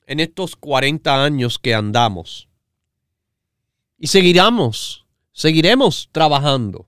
en 0.08 0.22
estos 0.22 0.56
40 0.56 1.22
años 1.22 1.60
que 1.60 1.76
andamos. 1.76 2.48
Y 3.98 4.08
seguiremos, 4.08 5.06
seguiremos 5.34 6.08
trabajando, 6.14 6.88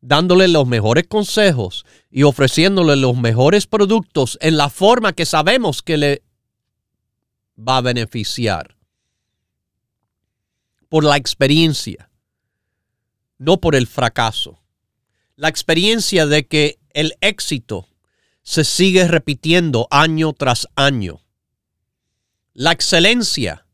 dándole 0.00 0.48
los 0.48 0.66
mejores 0.66 1.06
consejos 1.06 1.84
y 2.10 2.22
ofreciéndole 2.22 2.96
los 2.96 3.16
mejores 3.16 3.66
productos 3.66 4.38
en 4.40 4.56
la 4.56 4.70
forma 4.70 5.12
que 5.12 5.26
sabemos 5.26 5.82
que 5.82 5.96
le 5.96 6.22
va 7.58 7.78
a 7.78 7.82
beneficiar. 7.82 8.76
Por 10.88 11.04
la 11.04 11.16
experiencia, 11.16 12.10
no 13.38 13.60
por 13.60 13.74
el 13.74 13.86
fracaso. 13.86 14.60
La 15.36 15.48
experiencia 15.48 16.26
de 16.26 16.46
que 16.46 16.78
el 16.90 17.14
éxito 17.20 17.88
se 18.42 18.64
sigue 18.64 19.06
repitiendo 19.06 19.86
año 19.90 20.32
tras 20.32 20.66
año. 20.74 21.20
La 22.54 22.72
excelencia 22.72 23.66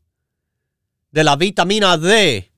de 1.11 1.23
la 1.23 1.37
vitamina 1.37 1.97
D 1.97 2.51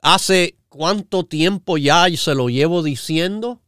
hace 0.00 0.57
cuánto 0.68 1.24
tiempo 1.24 1.78
ya 1.78 2.06
se 2.16 2.34
lo 2.34 2.48
llevo 2.48 2.82
diciendo. 2.82 3.60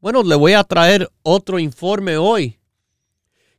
Bueno, 0.00 0.22
le 0.22 0.34
voy 0.34 0.52
a 0.52 0.64
traer 0.64 1.10
otro 1.22 1.58
informe 1.58 2.16
hoy. 2.16 2.58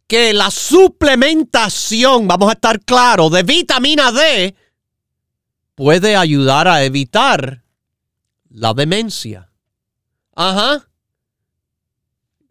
Que 0.08 0.34
la 0.34 0.52
suplementación, 0.52 2.28
vamos 2.28 2.50
a 2.50 2.54
estar 2.54 2.80
claros, 2.82 3.32
de 3.32 3.44
vitamina 3.44 4.12
D 4.12 4.56
puede 5.76 6.16
ayudar 6.16 6.68
a 6.68 6.84
evitar 6.84 7.64
la 8.50 8.74
demencia. 8.74 9.50
Ajá. 10.36 10.90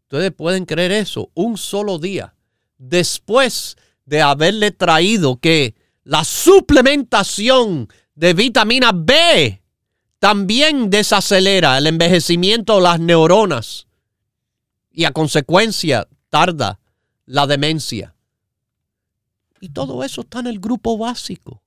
Ustedes 0.02 0.32
pueden 0.32 0.64
creer 0.64 0.92
eso, 0.92 1.30
un 1.34 1.56
solo 1.56 1.98
día 1.98 2.34
después 2.82 3.76
de 4.04 4.20
haberle 4.20 4.72
traído 4.72 5.38
que 5.38 5.76
la 6.02 6.24
suplementación 6.24 7.88
de 8.22 8.34
vitamina 8.34 8.92
B 8.94 9.60
también 10.20 10.90
desacelera 10.90 11.76
el 11.76 11.88
envejecimiento 11.88 12.76
de 12.76 12.82
las 12.82 13.00
neuronas 13.00 13.88
y 14.92 15.06
a 15.06 15.10
consecuencia 15.10 16.06
tarda 16.28 16.78
la 17.26 17.48
demencia. 17.48 18.14
Y 19.60 19.70
todo 19.70 20.04
eso 20.04 20.20
está 20.20 20.38
en 20.38 20.46
el 20.46 20.60
grupo 20.60 20.96
básico. 20.96 21.64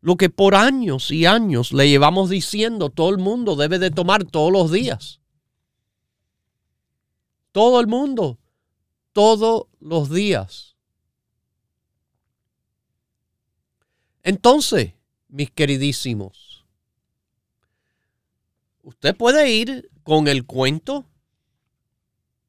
Lo 0.00 0.16
que 0.16 0.30
por 0.30 0.54
años 0.54 1.10
y 1.10 1.26
años 1.26 1.72
le 1.72 1.88
llevamos 1.88 2.30
diciendo 2.30 2.90
todo 2.90 3.10
el 3.10 3.18
mundo 3.18 3.56
debe 3.56 3.80
de 3.80 3.90
tomar 3.90 4.22
todos 4.22 4.52
los 4.52 4.70
días. 4.70 5.18
Todo 7.50 7.80
el 7.80 7.88
mundo, 7.88 8.38
todos 9.12 9.66
los 9.80 10.08
días. 10.08 10.76
Entonces, 14.22 14.92
mis 15.28 15.50
queridísimos, 15.50 16.64
usted 18.82 19.16
puede 19.16 19.50
ir 19.50 19.90
con 20.02 20.28
el 20.28 20.46
cuento 20.46 21.06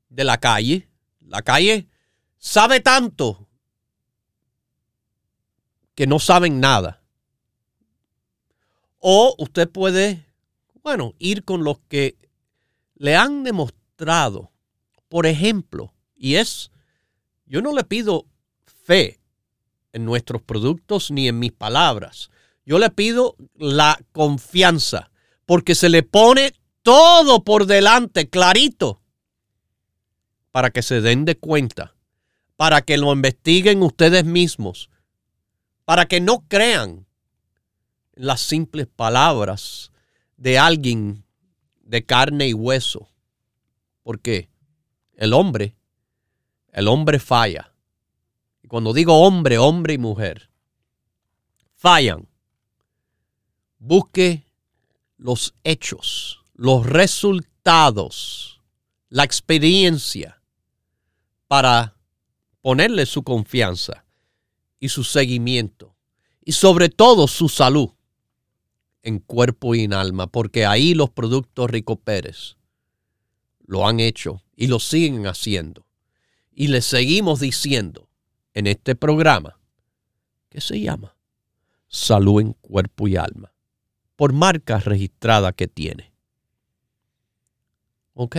de 0.10 0.24
la 0.24 0.38
calle. 0.38 0.88
La 1.22 1.42
calle 1.42 1.88
sabe 2.38 2.80
tanto 2.80 3.48
que 5.96 6.08
no 6.08 6.20
saben 6.20 6.60
nada. 6.60 7.02
O 9.00 9.36
usted 9.38 9.70
puede, 9.70 10.26
bueno, 10.84 11.14
ir 11.20 11.44
con 11.44 11.64
los 11.64 11.80
que 11.88 12.18
le 12.96 13.16
han 13.16 13.44
demostrado 13.44 14.52
por 15.10 15.26
ejemplo, 15.26 15.94
y 16.16 16.36
es, 16.36 16.72
yo 17.46 17.62
no 17.62 17.74
le 17.74 17.84
pido 17.84 18.26
fe 18.66 19.20
en 19.94 20.06
nuestros 20.06 20.42
productos 20.42 21.12
ni 21.12 21.28
en 21.28 21.40
mis 21.40 21.52
palabras. 21.52 22.30
Yo 22.68 22.78
le 22.78 22.92
pido 22.92 23.36
la 23.56 24.00
confianza, 24.12 25.10
porque 25.48 25.74
se 25.74 25.90
le 25.90 26.04
pone 26.04 26.54
todo 26.84 27.44
por 27.44 27.66
delante, 27.66 28.30
clarito, 28.30 29.02
para 30.52 30.70
que 30.70 30.84
se 30.84 31.02
den 31.02 31.26
de 31.26 31.36
cuenta, 31.36 31.96
para 32.56 32.84
que 32.84 32.98
lo 32.98 33.12
investiguen 33.12 33.82
ustedes 33.82 34.26
mismos, 34.26 34.92
para 35.86 36.06
que 36.06 36.22
no 36.22 36.44
crean 36.48 37.08
las 38.14 38.42
simples 38.42 38.86
palabras 38.86 39.92
de 40.36 40.60
alguien 40.60 41.26
de 41.82 42.06
carne 42.06 42.50
y 42.50 42.54
hueso. 42.54 43.10
¿Por 44.04 44.20
qué? 44.20 44.50
el 45.18 45.34
hombre, 45.34 45.76
el 46.72 46.88
hombre 46.88 47.20
falla. 47.20 47.74
Y 48.62 48.68
cuando 48.68 48.94
digo 48.94 49.22
hombre, 49.22 49.58
hombre 49.58 49.96
y 49.96 49.98
mujer, 49.98 50.50
fallan. 51.76 52.28
Busque 53.80 54.46
los 55.18 55.54
hechos, 55.64 56.44
los 56.54 56.86
resultados, 56.86 58.62
la 59.10 59.24
experiencia 59.24 60.42
para 61.48 61.96
ponerle 62.62 63.06
su 63.06 63.24
confianza 63.24 64.06
y 64.80 64.90
su 64.90 65.04
seguimiento 65.04 65.96
y 66.44 66.54
sobre 66.54 66.90
todo 66.90 67.28
su 67.28 67.50
salud 67.50 67.90
en 69.04 69.20
cuerpo 69.20 69.74
y 69.76 69.84
en 69.84 69.94
alma, 69.94 70.28
porque 70.28 70.66
ahí 70.66 70.94
los 70.94 71.10
productos 71.10 71.70
Rico 71.70 71.98
Pérez 71.98 72.58
lo 73.66 73.88
han 73.88 74.00
hecho 74.00 74.42
y 74.56 74.68
lo 74.68 74.80
siguen 74.80 75.28
haciendo. 75.28 75.86
Y 76.52 76.68
les 76.68 76.86
seguimos 76.86 77.40
diciendo 77.40 78.10
en 78.54 78.68
este 78.68 78.96
programa 78.96 79.60
que 80.50 80.62
se 80.62 80.80
llama 80.80 81.16
Salud 81.88 82.42
en 82.42 82.54
Cuerpo 82.54 83.08
y 83.08 83.16
Alma, 83.16 83.54
por 84.18 84.34
marca 84.34 84.80
registrada 84.80 85.54
que 85.54 85.70
tiene. 85.70 86.12
¿Ok? 88.14 88.38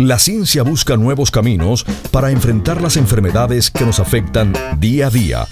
La 0.00 0.18
ciencia 0.18 0.62
busca 0.62 0.96
nuevos 0.96 1.30
caminos 1.30 1.84
para 2.10 2.30
enfrentar 2.30 2.80
las 2.80 2.96
enfermedades 2.96 3.70
que 3.70 3.84
nos 3.84 4.00
afectan 4.00 4.54
día 4.78 5.08
a 5.08 5.10
día. 5.10 5.46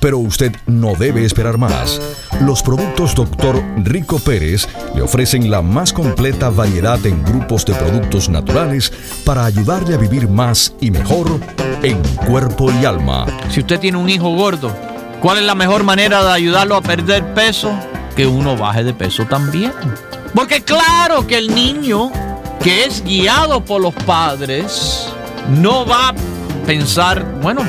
Pero 0.00 0.16
usted 0.16 0.56
no 0.64 0.94
debe 0.94 1.26
esperar 1.26 1.58
más. 1.58 2.00
Los 2.40 2.62
productos 2.62 3.14
Dr. 3.14 3.62
Rico 3.84 4.18
Pérez 4.18 4.66
le 4.94 5.02
ofrecen 5.02 5.50
la 5.50 5.60
más 5.60 5.92
completa 5.92 6.48
variedad 6.48 7.04
en 7.04 7.22
grupos 7.22 7.66
de 7.66 7.74
productos 7.74 8.30
naturales 8.30 8.90
para 9.26 9.44
ayudarle 9.44 9.94
a 9.96 9.98
vivir 9.98 10.30
más 10.30 10.74
y 10.80 10.90
mejor 10.90 11.38
en 11.82 12.02
cuerpo 12.26 12.72
y 12.72 12.86
alma. 12.86 13.26
Si 13.50 13.60
usted 13.60 13.80
tiene 13.80 13.98
un 13.98 14.08
hijo 14.08 14.34
gordo, 14.34 14.74
¿cuál 15.20 15.36
es 15.36 15.44
la 15.44 15.54
mejor 15.54 15.84
manera 15.84 16.24
de 16.24 16.32
ayudarlo 16.32 16.74
a 16.74 16.80
perder 16.80 17.34
peso? 17.34 17.70
Que 18.16 18.26
uno 18.26 18.56
baje 18.56 18.82
de 18.82 18.94
peso 18.94 19.26
también. 19.26 19.74
Porque 20.34 20.62
claro 20.62 21.26
que 21.26 21.36
el 21.36 21.54
niño 21.54 22.10
que 22.62 22.84
es 22.84 23.02
guiado 23.02 23.64
por 23.64 23.80
los 23.80 23.94
padres, 23.94 25.08
no 25.48 25.86
va 25.86 26.10
a 26.10 26.14
pensar, 26.66 27.24
bueno, 27.40 27.62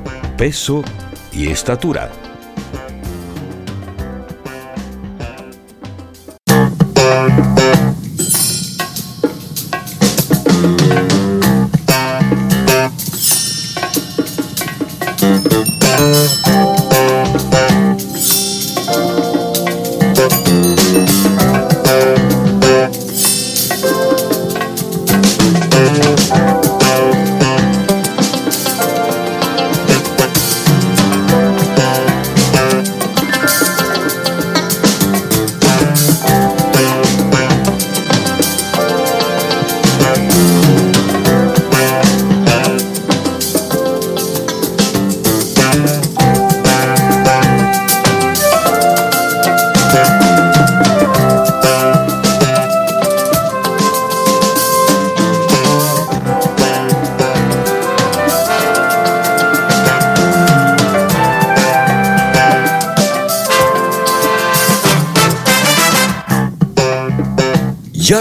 peso 0.41 0.81
y 1.31 1.49
estatura. 1.49 2.09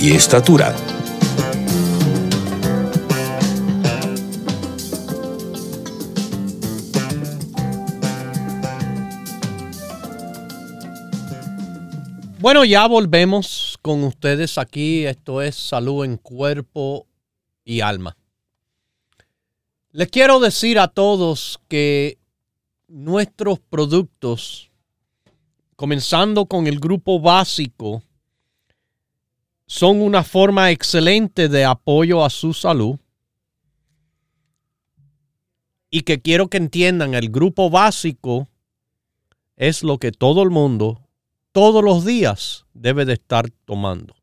y 0.00 0.12
estatura. 0.12 0.74
Bueno, 12.40 12.64
ya 12.64 12.86
volvemos 12.86 13.78
con 13.82 14.04
ustedes 14.04 14.58
aquí. 14.58 15.04
Esto 15.04 15.42
es 15.42 15.56
salud 15.56 16.04
en 16.04 16.16
cuerpo 16.16 17.06
y 17.64 17.80
alma. 17.80 18.16
Les 19.90 20.08
quiero 20.08 20.38
decir 20.38 20.78
a 20.78 20.86
todos 20.86 21.58
que 21.66 22.18
nuestros 22.86 23.58
productos, 23.58 24.70
comenzando 25.74 26.46
con 26.46 26.68
el 26.68 26.78
grupo 26.78 27.20
básico, 27.20 28.02
son 29.68 30.00
una 30.00 30.24
forma 30.24 30.70
excelente 30.70 31.46
de 31.48 31.66
apoyo 31.66 32.24
a 32.24 32.30
su 32.30 32.54
salud. 32.54 32.98
Y 35.90 36.02
que 36.02 36.22
quiero 36.22 36.48
que 36.48 36.56
entiendan, 36.56 37.12
el 37.12 37.28
grupo 37.28 37.68
básico 37.68 38.48
es 39.56 39.82
lo 39.82 39.98
que 39.98 40.10
todo 40.10 40.42
el 40.42 40.50
mundo 40.50 41.02
todos 41.52 41.84
los 41.84 42.06
días 42.06 42.66
debe 42.72 43.04
de 43.04 43.14
estar 43.14 43.44
tomando. 43.66 44.14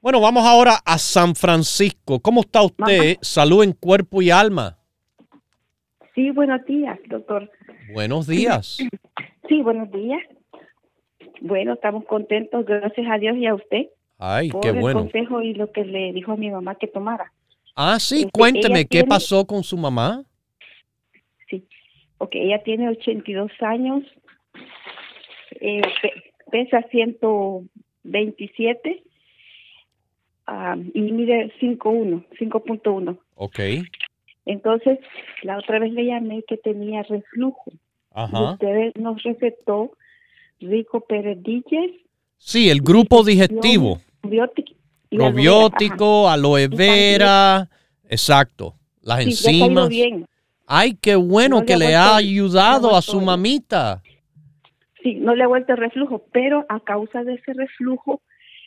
Bueno, 0.00 0.20
vamos 0.20 0.46
ahora 0.46 0.76
a 0.84 0.96
San 0.98 1.34
Francisco. 1.34 2.20
¿Cómo 2.20 2.40
está 2.40 2.62
usted? 2.62 3.16
Salud 3.20 3.64
en 3.64 3.72
cuerpo 3.72 4.22
y 4.22 4.30
alma. 4.30 4.78
Sí, 6.14 6.30
buenos 6.30 6.64
días, 6.64 6.98
doctor. 7.08 7.50
Buenos 7.92 8.26
días. 8.26 8.78
Sí, 9.48 9.62
buenos 9.62 9.90
días. 9.90 10.20
Bueno, 11.42 11.74
estamos 11.74 12.04
contentos, 12.06 12.64
gracias 12.64 13.06
a 13.10 13.18
Dios 13.18 13.36
y 13.36 13.46
a 13.46 13.54
usted. 13.54 13.88
Ay, 14.26 14.48
por 14.50 14.62
qué 14.62 14.68
el 14.70 14.80
bueno. 14.80 15.00
consejo 15.00 15.42
y 15.42 15.52
lo 15.54 15.70
que 15.70 15.84
le 15.84 16.12
dijo 16.14 16.32
a 16.32 16.36
mi 16.36 16.50
mamá 16.50 16.76
que 16.76 16.86
tomara. 16.86 17.30
Ah, 17.76 17.98
sí, 18.00 18.20
Este, 18.20 18.30
cuénteme, 18.30 18.84
¿qué 18.84 19.00
tiene- 19.00 19.08
pasó 19.08 19.46
con 19.46 19.62
su 19.62 19.76
mamá? 19.76 20.24
Sí. 21.50 21.64
Ok, 22.18 22.30
ella 22.36 22.62
tiene 22.62 22.88
82 22.88 23.50
años, 23.60 24.02
eh, 25.60 25.82
pe- 26.00 26.22
pesa 26.50 26.82
127 26.90 29.02
ah, 30.46 30.76
y 30.94 31.00
mide 31.00 31.52
5.1, 31.60 32.24
5.1. 32.38 33.18
Ok. 33.34 33.58
Entonces, 34.46 34.98
la 35.42 35.58
otra 35.58 35.78
vez 35.80 35.92
le 35.92 36.06
llamé 36.06 36.42
que 36.48 36.56
tenía 36.56 37.02
reflujo. 37.02 37.72
Ajá. 38.16 38.52
usted 38.52 38.92
nos 38.94 39.20
recetó 39.24 39.90
Rico 40.60 41.00
Peredilles, 41.00 41.90
Sí, 42.36 42.70
el 42.70 42.80
grupo 42.80 43.24
digestivo. 43.24 43.98
Probiótico, 44.28 44.74
aloe 45.10 45.18
vera. 45.18 45.26
Ajá. 45.26 45.32
Probiótico, 45.32 46.28
aloe 46.28 46.68
vera. 46.68 47.68
Exacto. 48.08 48.74
Las 49.02 49.24
Sí, 49.24 49.30
ya 49.30 49.50
enzimas. 49.50 49.88
bien. 49.88 50.26
Ay, 50.66 50.94
qué 51.00 51.14
bueno 51.16 51.60
No 51.60 51.66
que 51.66 51.76
le 51.76 51.86
ha 51.86 51.88
no 51.88 51.90
le 51.90 51.96
ha 51.96 52.16
ayudado 52.16 52.96
a 52.96 53.02
su 53.02 53.20
mamita. 53.20 54.02
Sí, 55.02 55.14
no 55.16 55.34
le 55.34 55.44
ha 55.44 55.46
vuelto 55.46 55.72
el 55.72 55.78
reflujo, 55.78 56.24
pero 56.32 56.64
a 56.68 56.80
causa 56.80 57.22
de 57.24 57.34
ese 57.34 57.52
reflujo 57.52 58.22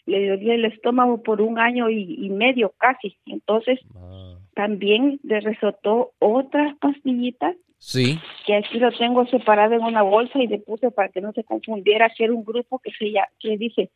le 0.05 0.29
dolía 0.29 0.53
el 0.53 0.65
estómago 0.65 1.23
por 1.23 1.41
un 1.41 1.57
año 1.59 1.89
y, 1.89 2.15
y 2.23 2.29
medio 2.29 2.73
casi. 2.77 3.17
Entonces 3.25 3.79
Ah, 3.95 4.35
también 4.53 5.19
le 5.23 5.39
recetó 5.41 6.11
otras 6.19 6.75
pastillitas 6.79 7.55
Sí. 7.79 8.19
que 8.45 8.55
aquí 8.55 8.79
lo 8.79 8.91
tengo 8.91 9.25
separado 9.27 9.73
en 9.75 9.83
una 9.83 10.01
bolsa 10.03 10.39
y 10.41 10.47
le 10.47 10.59
puse 10.59 10.89
para 10.91 11.09
que 11.09 11.21
no 11.21 11.31
se 11.33 11.43
confundiera 11.43 12.09
que 12.15 12.23
era 12.23 12.33
un 12.33 12.43
grupo 12.45 12.79
que 12.79 12.91
se 12.97 13.11
llama, 13.11 13.27
que 13.39 13.57
dice 13.57 13.89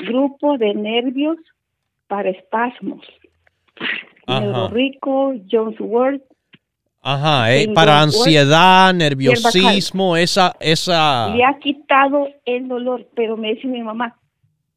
grupo 0.00 0.58
de 0.58 0.74
nervios 0.74 1.36
para 2.06 2.30
espasmos. 2.30 3.04
Neurorico, 4.26 5.34
Jones 5.50 5.80
Word, 5.80 6.20
Ajá, 7.00 7.54
eh, 7.54 7.68
para 7.72 8.02
ansiedad, 8.02 8.92
nerviosismo, 8.92 10.16
esa, 10.16 10.54
esa. 10.60 11.34
le 11.34 11.44
ha 11.44 11.58
quitado 11.58 12.28
el 12.44 12.68
dolor, 12.68 13.08
pero 13.14 13.36
me 13.36 13.54
dice 13.54 13.68
mi 13.68 13.82
mamá, 13.82 14.18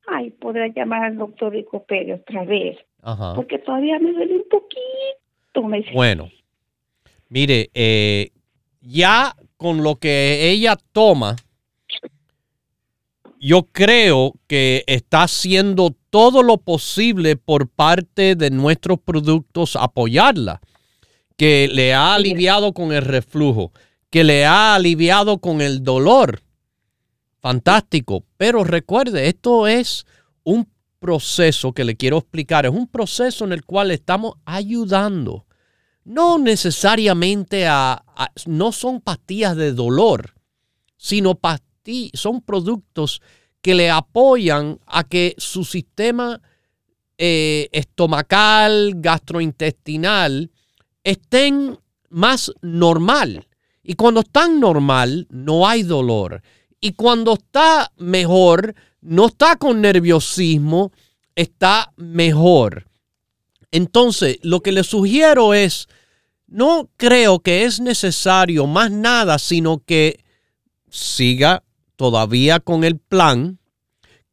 ay, 0.07 0.29
podrá 0.29 0.67
llamar 0.67 1.03
al 1.03 1.17
doctor 1.17 1.51
Rico 1.51 1.83
Pérez 1.83 2.21
otra 2.21 2.45
vez, 2.45 2.77
Ajá. 3.01 3.33
porque 3.35 3.57
todavía 3.59 3.99
me 3.99 4.13
duele 4.13 4.35
un 4.35 4.49
poquito, 4.49 5.67
me 5.67 5.77
dice. 5.79 5.91
Bueno, 5.93 6.29
mire, 7.27 7.69
eh, 7.73 8.29
ya 8.81 9.35
con 9.57 9.83
lo 9.83 9.95
que 9.95 10.51
ella 10.51 10.77
toma, 10.93 11.35
yo 13.41 13.63
creo 13.71 14.35
que 14.47 14.83
está 14.85 15.23
haciendo 15.23 15.95
todo 16.11 16.43
lo 16.43 16.57
posible 16.57 17.35
por 17.35 17.67
parte 17.67 18.35
de 18.35 18.51
nuestros 18.51 18.99
productos 18.99 19.75
apoyarla, 19.75 20.61
que 21.37 21.67
le 21.73 21.93
ha 21.95 22.13
aliviado 22.13 22.71
con 22.71 22.93
el 22.93 23.01
reflujo, 23.01 23.71
que 24.11 24.23
le 24.23 24.45
ha 24.45 24.75
aliviado 24.75 25.39
con 25.39 25.59
el 25.59 25.83
dolor. 25.83 26.43
Fantástico. 27.41 28.23
Pero 28.37 28.63
recuerde, 28.63 29.27
esto 29.27 29.65
es 29.65 30.05
un 30.43 30.69
proceso 30.99 31.73
que 31.73 31.83
le 31.83 31.97
quiero 31.97 32.19
explicar. 32.19 32.67
Es 32.67 32.71
un 32.71 32.87
proceso 32.87 33.43
en 33.45 33.53
el 33.53 33.65
cual 33.65 33.89
estamos 33.89 34.35
ayudando. 34.45 35.47
No 36.03 36.37
necesariamente 36.37 37.65
a, 37.67 38.03
a- 38.15 38.31
no 38.45 38.71
son 38.71 39.01
pastillas 39.01 39.55
de 39.55 39.73
dolor, 39.73 40.35
sino 40.97 41.33
pastillas, 41.33 41.70
son 42.13 42.41
productos 42.41 43.21
que 43.61 43.75
le 43.75 43.89
apoyan 43.89 44.79
a 44.87 45.03
que 45.03 45.35
su 45.37 45.63
sistema 45.63 46.41
eh, 47.17 47.69
estomacal, 47.71 48.93
gastrointestinal, 48.95 50.49
estén 51.03 51.77
más 52.09 52.51
normal. 52.61 53.47
Y 53.83 53.95
cuando 53.95 54.21
están 54.21 54.59
normal, 54.59 55.27
no 55.29 55.67
hay 55.67 55.83
dolor. 55.83 56.41
Y 56.79 56.93
cuando 56.93 57.33
está 57.33 57.91
mejor, 57.97 58.75
no 59.01 59.27
está 59.27 59.55
con 59.55 59.81
nerviosismo, 59.81 60.91
está 61.35 61.93
mejor. 61.95 62.87
Entonces, 63.71 64.39
lo 64.41 64.61
que 64.61 64.71
le 64.71 64.83
sugiero 64.83 65.53
es, 65.53 65.87
no 66.47 66.89
creo 66.97 67.39
que 67.39 67.65
es 67.65 67.79
necesario 67.79 68.67
más 68.67 68.91
nada, 68.91 69.39
sino 69.39 69.83
que 69.85 70.23
siga 70.89 71.63
todavía 72.05 72.59
con 72.59 72.83
el 72.83 72.97
plan, 72.97 73.59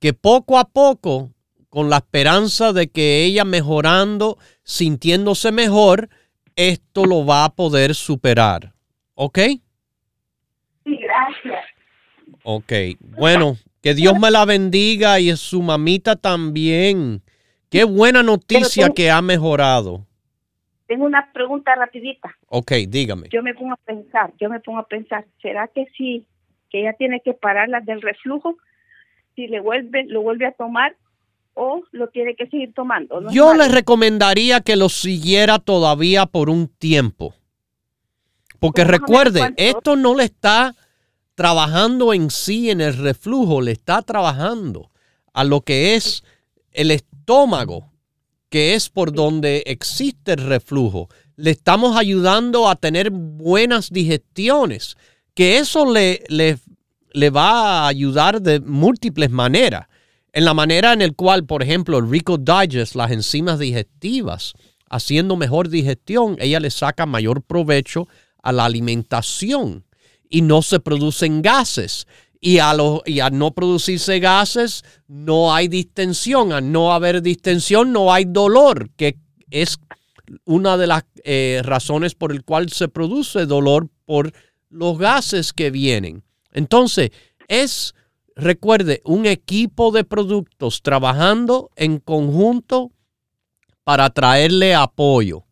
que 0.01 0.15
poco 0.15 0.57
a 0.59 0.71
poco, 0.71 1.29
con 1.69 1.91
la 1.91 1.99
esperanza 1.99 2.73
de 2.73 2.89
que 2.89 3.25
ella 3.27 3.45
mejorando, 3.45 4.39
sintiéndose 4.63 5.53
mejor, 5.53 6.09
esto 6.57 7.05
lo 7.05 7.27
va 7.27 7.45
a 7.45 7.51
poder 7.51 7.95
superar. 7.95 8.73
¿Ok? 9.13 9.39
Sí, 10.85 10.97
gracias. 10.99 11.63
Ok. 12.43 12.73
Bueno, 13.19 13.59
que 13.83 13.93
Dios 13.93 14.19
me 14.19 14.31
la 14.31 14.47
bendiga 14.47 15.21
y 15.21 15.37
su 15.37 15.61
mamita 15.61 16.17
también. 16.17 17.21
Qué 17.69 17.85
buena 17.85 18.23
noticia 18.23 18.85
tengo- 18.85 18.95
que 18.95 19.11
ha 19.11 19.21
mejorado. 19.21 20.07
Tengo 20.87 21.05
una 21.05 21.31
pregunta 21.35 21.75
rapidita. 21.75 22.35
Ok, 22.47 22.73
dígame. 22.89 23.29
Yo 23.31 23.43
me 23.43 23.53
pongo 23.53 23.75
a 23.75 23.77
pensar, 23.77 24.33
yo 24.41 24.49
me 24.49 24.59
pongo 24.61 24.79
a 24.79 24.87
pensar, 24.89 25.27
¿será 25.43 25.69
que 25.69 25.85
sí, 25.99 26.25
que 26.71 26.81
ella 26.81 26.95
tiene 26.95 27.21
que 27.25 27.35
pararla 27.35 27.81
del 27.81 28.03
reflujo? 28.03 28.57
Si 29.35 29.47
le 29.47 29.61
vuelve, 29.61 30.05
lo 30.07 30.23
vuelve 30.23 30.47
a 30.47 30.53
tomar 30.53 30.97
o 31.55 31.83
lo 31.91 32.09
tiene 32.09 32.37
que 32.37 32.47
seguir 32.49 32.73
tomando. 32.75 33.21
¿No 33.21 33.29
es 33.29 33.35
Yo 33.35 33.55
le 33.55 33.69
recomendaría 33.69 34.61
que 34.61 34.77
lo 34.77 34.89
siguiera 34.89 35.59
todavía 35.59 36.27
por 36.27 36.51
un 36.51 36.69
tiempo. 36.69 37.35
Porque 38.61 38.83
Pues 38.83 38.93
recuerde, 38.93 39.55
esto 39.57 39.97
no 39.97 40.15
le 40.15 40.25
está 40.25 40.75
trabajando 41.35 42.13
en 42.13 42.31
sí 42.31 42.71
en 42.71 42.81
el 42.81 42.97
reflujo, 42.97 43.61
le 43.61 43.73
está 43.73 44.03
trabajando 44.03 44.91
a 45.33 45.45
lo 45.45 45.61
que 45.61 45.95
es 45.95 46.25
el 46.73 46.91
estómago, 46.91 47.93
que 48.51 48.75
es 48.75 48.89
por 48.89 49.13
donde 49.13 49.63
existe 49.67 50.33
el 50.33 50.49
reflujo. 50.49 51.09
Le 51.37 51.53
estamos 51.53 51.97
ayudando 51.97 52.69
a 52.69 52.75
tener 52.75 53.11
buenas 53.11 53.91
digestiones, 53.91 54.97
que 55.39 55.59
eso 55.59 55.89
le, 55.89 56.25
le, 56.31 56.59
le 57.13 57.31
va 57.31 57.85
a 57.85 57.87
ayudar 57.87 58.43
de 58.43 58.59
múltiples 58.59 59.31
maneras. 59.31 59.87
En 60.33 60.45
la 60.45 60.53
manera 60.53 60.93
en 60.93 61.01
el 61.01 61.15
cual, 61.15 61.47
por 61.47 61.63
ejemplo, 61.63 61.97
el 61.99 62.11
Rico 62.11 62.39
Digest, 62.39 62.97
las 62.97 63.13
enzimas 63.13 63.61
digestivas, 63.61 64.55
haciendo 64.91 65.37
mejor 65.37 65.69
digestión, 65.69 66.37
ella 66.41 66.59
le 66.59 66.71
saca 66.71 67.07
mayor 67.07 67.43
provecho 67.43 68.09
a 68.43 68.51
la 68.51 68.65
alimentación. 68.65 69.85
y 70.29 70.43
no 70.43 70.61
se 70.61 70.81
producen 70.81 71.41
gases. 71.41 72.09
Y, 72.41 72.59
a 72.59 72.75
y 73.07 73.21
al 73.21 73.39
no 73.39 73.53
producirse 73.53 74.19
gases, 74.19 74.83
no 75.07 75.55
hay 75.55 75.69
distensión. 75.69 76.53
Al 76.53 76.73
no 76.73 76.93
haber 76.93 77.23
distensión, 77.23 77.93
no 77.93 78.13
hay 78.13 78.25
dolor, 78.25 78.91
que 78.97 79.19
es 79.51 79.79
una 80.45 80.77
de 80.77 80.89
las 80.89 81.05
eh, 81.23 81.61
razones 81.63 82.17
por 82.17 82.33
el 82.33 82.43
cual 82.43 82.71
se 82.71 82.89
produce 82.89 83.47
dolor 83.47 83.89
por 84.05 84.33
los 84.71 84.99
gases 84.99 85.53
que 85.53 85.71
vienen. 85.71 86.25
Entonces, 86.53 87.11
es, 87.49 87.95
recuerde, 88.35 89.01
un 89.05 89.27
equipo 89.27 89.91
de 89.91 90.05
productos 90.05 90.83
trabajando 90.83 91.71
en 91.77 91.99
conjunto 91.99 92.93
para 93.85 94.11
traerle 94.11 94.75
apoyo. 94.75 95.45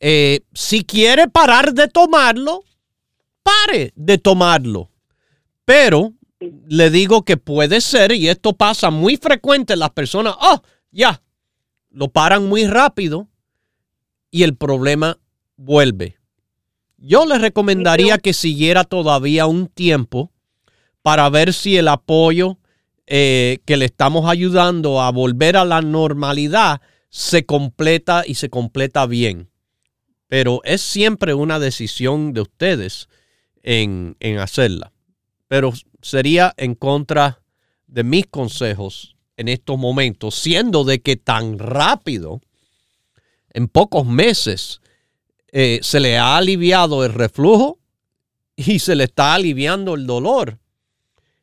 Eh, 0.00 0.40
si 0.52 0.84
quiere 0.84 1.28
parar 1.28 1.72
de 1.72 1.88
tomarlo, 1.88 2.64
pare 3.42 3.92
de 3.94 4.18
tomarlo. 4.18 4.90
Pero 5.64 6.14
le 6.40 6.90
digo 6.90 7.24
que 7.24 7.36
puede 7.36 7.80
ser, 7.80 8.12
y 8.12 8.28
esto 8.28 8.52
pasa 8.52 8.90
muy 8.90 9.16
frecuente, 9.16 9.76
las 9.76 9.90
personas, 9.90 10.34
oh, 10.40 10.62
ya, 10.90 11.22
lo 11.90 12.08
paran 12.08 12.46
muy 12.46 12.66
rápido 12.66 13.28
y 14.30 14.42
el 14.42 14.56
problema 14.56 15.18
vuelve. 15.56 16.18
Yo 16.98 17.26
le 17.26 17.38
recomendaría 17.38 18.18
que 18.18 18.32
siguiera 18.32 18.84
todavía 18.84 19.46
un 19.46 19.68
tiempo 19.68 20.30
para 21.02 21.28
ver 21.28 21.52
si 21.52 21.76
el 21.76 21.88
apoyo 21.88 22.58
eh, 23.06 23.58
que 23.64 23.76
le 23.76 23.84
estamos 23.84 24.28
ayudando 24.28 25.00
a 25.00 25.10
volver 25.10 25.56
a 25.56 25.64
la 25.64 25.82
normalidad 25.82 26.80
se 27.10 27.46
completa 27.46 28.24
y 28.26 28.34
se 28.34 28.50
completa 28.50 29.06
bien. 29.06 29.50
Pero 30.28 30.60
es 30.64 30.80
siempre 30.82 31.34
una 31.34 31.58
decisión 31.58 32.32
de 32.32 32.40
ustedes 32.40 33.08
en, 33.62 34.16
en 34.20 34.38
hacerla. 34.38 34.92
Pero 35.48 35.72
sería 36.02 36.54
en 36.56 36.74
contra 36.74 37.40
de 37.86 38.02
mis 38.02 38.26
consejos 38.26 39.16
en 39.36 39.48
estos 39.48 39.78
momentos, 39.78 40.34
siendo 40.34 40.84
de 40.84 41.00
que 41.00 41.16
tan 41.16 41.58
rápido, 41.58 42.40
en 43.50 43.68
pocos 43.68 44.06
meses, 44.06 44.80
eh, 45.52 45.80
se 45.82 46.00
le 46.00 46.18
ha 46.18 46.36
aliviado 46.36 47.04
el 47.04 47.12
reflujo 47.12 47.78
y 48.56 48.78
se 48.78 48.96
le 48.96 49.04
está 49.04 49.34
aliviando 49.34 49.94
el 49.94 50.06
dolor. 50.06 50.58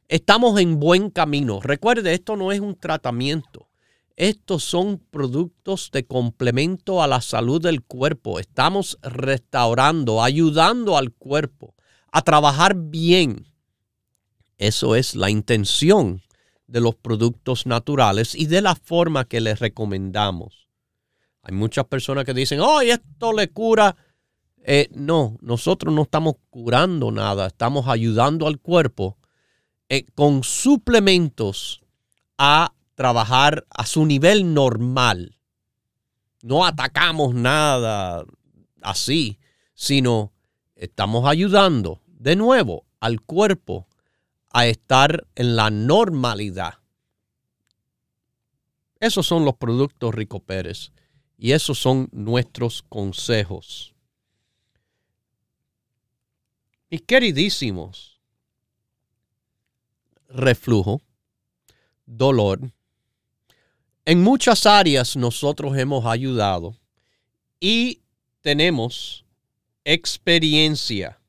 Estamos 0.08 0.60
en 0.60 0.80
buen 0.80 1.10
camino. 1.10 1.62
Recuerde, 1.62 2.14
esto 2.14 2.36
no 2.36 2.52
es 2.52 2.60
un 2.60 2.76
tratamiento. 2.76 3.70
Estos 4.16 4.64
son 4.64 5.00
productos 5.00 5.90
de 5.92 6.06
complemento 6.06 7.02
a 7.02 7.08
la 7.08 7.22
salud 7.22 7.62
del 7.62 7.82
cuerpo. 7.82 8.40
Estamos 8.40 9.00
restaurando, 9.02 10.22
ayudando 10.22 10.98
al 10.98 11.12
cuerpo 11.12 11.74
a 12.12 12.22
trabajar 12.22 12.76
bien. 12.76 13.48
Eso 14.60 14.96
es 14.96 15.16
la 15.16 15.32
intención 15.32 16.22
de 16.68 16.80
los 16.80 16.96
productos 16.96 17.66
naturales 17.66 18.36
y 18.36 18.46
de 18.46 18.62
la 18.62 18.76
forma 18.76 19.26
que 19.26 19.42
les 19.42 19.60
recomendamos. 19.60 20.63
Hay 21.44 21.54
muchas 21.54 21.86
personas 21.86 22.24
que 22.24 22.34
dicen, 22.34 22.62
oh, 22.62 22.80
esto 22.80 23.34
le 23.34 23.50
cura. 23.50 23.96
Eh, 24.64 24.88
no, 24.96 25.38
nosotros 25.42 25.94
no 25.94 26.04
estamos 26.04 26.36
curando 26.50 27.12
nada, 27.12 27.48
estamos 27.48 27.88
ayudando 27.90 28.48
al 28.48 28.60
cuerpo 28.60 29.18
eh, 29.90 30.06
con 30.16 30.44
suplementos 30.46 31.82
a 32.38 32.74
trabajar 32.96 33.66
a 33.70 33.86
su 33.86 34.06
nivel 34.06 34.54
normal. 34.54 35.38
No 36.42 36.66
atacamos 36.66 37.36
nada 37.36 38.24
así, 38.82 39.38
sino 39.74 40.32
estamos 40.76 41.28
ayudando 41.28 42.02
de 42.08 42.38
nuevo 42.38 42.86
al 43.02 43.20
cuerpo 43.20 43.88
a 44.50 44.66
estar 44.66 45.28
en 45.36 45.58
la 45.58 45.70
normalidad. 45.70 46.76
Esos 49.02 49.28
son 49.28 49.44
los 49.44 49.56
productos 49.56 50.16
Rico 50.16 50.40
Pérez 50.40 50.93
y 51.44 51.52
esos 51.52 51.78
son 51.78 52.08
nuestros 52.14 52.82
consejos. 52.84 53.94
Mis 56.90 57.02
queridísimos, 57.02 58.18
reflujo, 60.30 61.02
dolor, 62.06 62.72
en 64.06 64.24
muchas 64.24 64.66
áreas 64.66 65.18
nosotros 65.18 65.78
hemos 65.78 66.06
ayudado 66.06 66.80
y 67.60 68.00
tenemos 68.40 69.26
experiencia. 69.84 71.20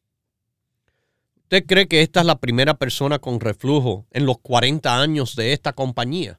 ¿Usted 1.39 1.67
cree 1.67 1.89
que 1.89 2.03
esta 2.03 2.21
es 2.21 2.27
la 2.27 2.39
primera 2.39 2.75
persona 2.75 3.19
con 3.19 3.41
reflujo 3.41 4.07
en 4.13 4.27
los 4.27 4.39
40 4.39 4.97
años 4.97 5.35
de 5.35 5.53
esta 5.53 5.73
compañía? 5.73 6.39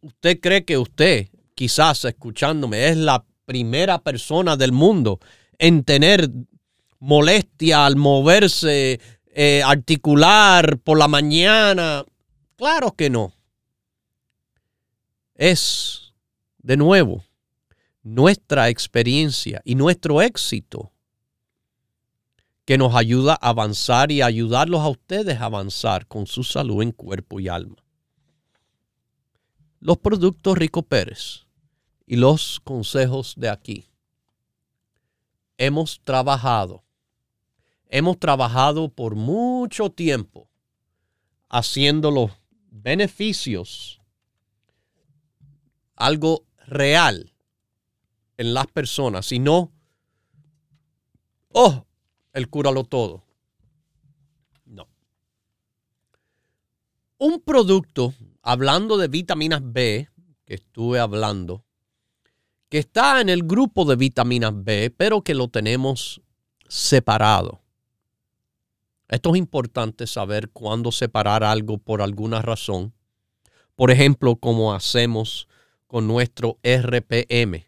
¿Usted 0.00 0.40
cree 0.40 0.64
que 0.64 0.78
usted, 0.78 1.28
quizás 1.54 2.04
escuchándome, 2.04 2.88
es 2.88 2.96
la 2.96 3.24
primera 3.44 4.02
persona 4.02 4.56
del 4.56 4.72
mundo 4.72 5.20
en 5.58 5.84
tener 5.84 6.30
molestia 6.98 7.86
al 7.86 7.96
moverse, 7.96 9.00
eh, 9.26 9.62
articular 9.64 10.78
por 10.78 10.98
la 10.98 11.08
mañana? 11.08 12.04
Claro 12.56 12.92
que 12.92 13.10
no 13.10 13.34
es, 15.34 16.14
de 16.58 16.76
nuevo, 16.76 17.24
nuestra 18.02 18.68
experiencia 18.68 19.60
y 19.64 19.74
nuestro 19.74 20.22
éxito 20.22 20.92
que 22.64 22.78
nos 22.78 22.94
ayuda 22.94 23.36
a 23.40 23.50
avanzar 23.50 24.10
y 24.10 24.22
ayudarlos 24.22 24.80
a 24.80 24.88
ustedes 24.88 25.40
a 25.40 25.46
avanzar 25.46 26.06
con 26.06 26.26
su 26.26 26.44
salud 26.44 26.82
en 26.82 26.92
cuerpo 26.92 27.40
y 27.40 27.48
alma. 27.48 27.76
Los 29.80 29.98
productos 29.98 30.56
Rico 30.56 30.82
Pérez 30.82 31.43
y 32.06 32.16
los 32.16 32.60
consejos 32.60 33.34
de 33.36 33.48
aquí. 33.48 33.88
Hemos 35.56 36.00
trabajado, 36.04 36.84
hemos 37.88 38.18
trabajado 38.18 38.88
por 38.88 39.14
mucho 39.14 39.90
tiempo 39.90 40.48
haciendo 41.48 42.10
los 42.10 42.32
beneficios 42.70 44.00
algo 45.96 46.44
real 46.66 47.32
en 48.36 48.54
las 48.54 48.66
personas, 48.66 49.26
sino, 49.26 49.72
oh, 51.52 51.86
el 52.32 52.48
cúralo 52.48 52.84
todo. 52.84 53.24
No. 54.64 54.88
Un 57.18 57.40
producto, 57.40 58.14
hablando 58.42 58.96
de 58.96 59.08
vitaminas 59.08 59.60
B, 59.62 60.08
que 60.44 60.54
estuve 60.54 60.98
hablando, 60.98 61.64
que 62.74 62.80
está 62.80 63.20
en 63.20 63.28
el 63.28 63.44
grupo 63.44 63.84
de 63.84 63.94
vitaminas 63.94 64.52
B, 64.52 64.92
pero 64.96 65.22
que 65.22 65.32
lo 65.32 65.46
tenemos 65.46 66.20
separado. 66.66 67.60
Esto 69.08 69.30
es 69.30 69.38
importante 69.38 70.08
saber 70.08 70.50
cuándo 70.50 70.90
separar 70.90 71.44
algo 71.44 71.78
por 71.78 72.02
alguna 72.02 72.42
razón. 72.42 72.92
Por 73.76 73.92
ejemplo, 73.92 74.34
como 74.34 74.74
hacemos 74.74 75.46
con 75.86 76.08
nuestro 76.08 76.58
RPM. 76.64 77.64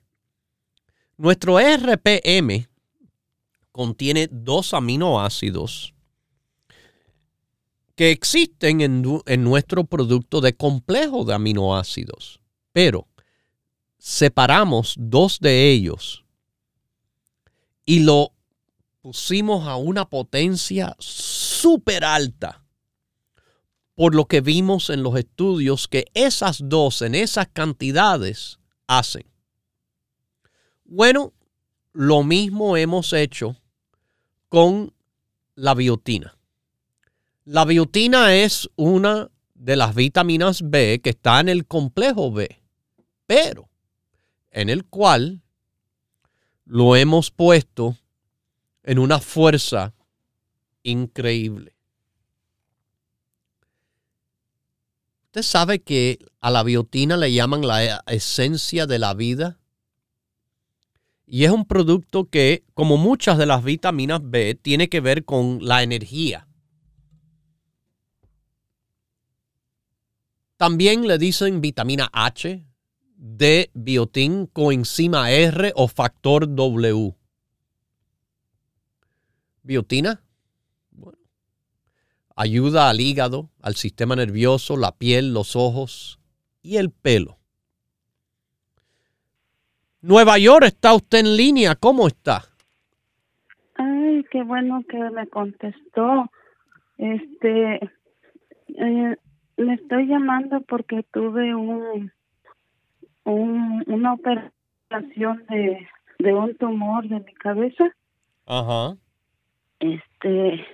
Nuestro 1.16 1.60
RPM 1.60 2.66
contiene 3.70 4.28
dos 4.28 4.74
aminoácidos 4.74 5.94
que 7.94 8.10
existen 8.10 8.80
en, 8.80 9.04
en, 9.26 9.44
nuestro 9.44 9.84
producto 9.84 10.40
de 10.40 10.56
complejo 10.56 11.24
de 11.24 11.34
aminoácidos, 11.34 12.40
pero 12.72 13.06
separamos 14.06 14.94
dos 14.96 15.40
de 15.40 15.68
ellos 15.68 16.24
y 17.84 18.04
lo 18.04 18.32
pusimos 19.02 19.66
a 19.66 19.74
una 19.74 20.08
potencia 20.08 20.94
súper 21.00 22.04
alta 22.04 22.64
por 23.96 24.14
lo 24.14 24.26
que 24.26 24.40
vimos 24.40 24.90
en 24.90 25.02
los 25.02 25.18
estudios 25.18 25.88
que 25.88 26.04
esas 26.14 26.60
dos 26.62 27.02
en 27.02 27.16
esas 27.16 27.48
cantidades 27.48 28.60
hacen. 28.86 29.26
Bueno, 30.84 31.32
lo 31.92 32.22
mismo 32.22 32.76
hemos 32.76 33.12
hecho 33.12 33.56
con 34.48 34.94
la 35.56 35.74
biotina. 35.74 36.38
La 37.44 37.64
biotina 37.64 38.36
es 38.36 38.70
una 38.76 39.32
de 39.54 39.74
las 39.74 39.96
vitaminas 39.96 40.62
B 40.62 41.00
que 41.02 41.10
está 41.10 41.40
en 41.40 41.48
el 41.48 41.66
complejo 41.66 42.30
B, 42.30 42.62
pero 43.26 43.68
en 44.56 44.70
el 44.70 44.86
cual 44.86 45.42
lo 46.64 46.96
hemos 46.96 47.30
puesto 47.30 47.94
en 48.84 48.98
una 48.98 49.20
fuerza 49.20 49.92
increíble. 50.82 51.76
¿Usted 55.26 55.42
sabe 55.42 55.82
que 55.82 56.18
a 56.40 56.50
la 56.50 56.62
biotina 56.62 57.18
le 57.18 57.34
llaman 57.34 57.66
la 57.66 58.02
esencia 58.06 58.86
de 58.86 58.98
la 58.98 59.12
vida? 59.12 59.60
Y 61.26 61.44
es 61.44 61.50
un 61.50 61.66
producto 61.66 62.30
que, 62.30 62.64
como 62.72 62.96
muchas 62.96 63.36
de 63.36 63.44
las 63.44 63.62
vitaminas 63.62 64.22
B, 64.24 64.54
tiene 64.54 64.88
que 64.88 65.00
ver 65.00 65.26
con 65.26 65.58
la 65.60 65.82
energía. 65.82 66.48
También 70.56 71.06
le 71.06 71.18
dicen 71.18 71.60
vitamina 71.60 72.08
H, 72.10 72.64
D, 73.16 73.70
biotín, 73.74 74.46
coenzima 74.46 75.30
R 75.30 75.72
o 75.74 75.88
factor 75.88 76.54
W. 76.54 77.14
Biotina 79.62 80.22
ayuda 82.36 82.90
al 82.90 83.00
hígado, 83.00 83.48
al 83.62 83.74
sistema 83.74 84.14
nervioso, 84.14 84.76
la 84.76 84.92
piel, 84.92 85.32
los 85.32 85.56
ojos 85.56 86.20
y 86.62 86.76
el 86.76 86.90
pelo. 86.90 87.38
Nueva 90.02 90.38
York, 90.38 90.66
¿está 90.66 90.94
usted 90.94 91.20
en 91.20 91.36
línea? 91.36 91.74
¿Cómo 91.74 92.06
está? 92.06 92.42
Ay, 93.74 94.24
qué 94.30 94.42
bueno 94.42 94.84
que 94.88 94.98
me 95.10 95.26
contestó. 95.26 96.30
Este, 96.98 97.90
eh, 98.68 99.16
me 99.56 99.74
estoy 99.74 100.06
llamando 100.06 100.60
porque 100.60 101.02
tuve 101.12 101.54
un, 101.54 102.12
un 103.26 103.84
una 103.86 104.14
operación 104.14 105.44
de, 105.48 105.86
de 106.18 106.34
un 106.34 106.56
tumor 106.56 107.06
de 107.08 107.20
mi 107.20 107.34
cabeza. 107.34 107.84
Ajá. 108.46 108.96
Este, 109.80 110.64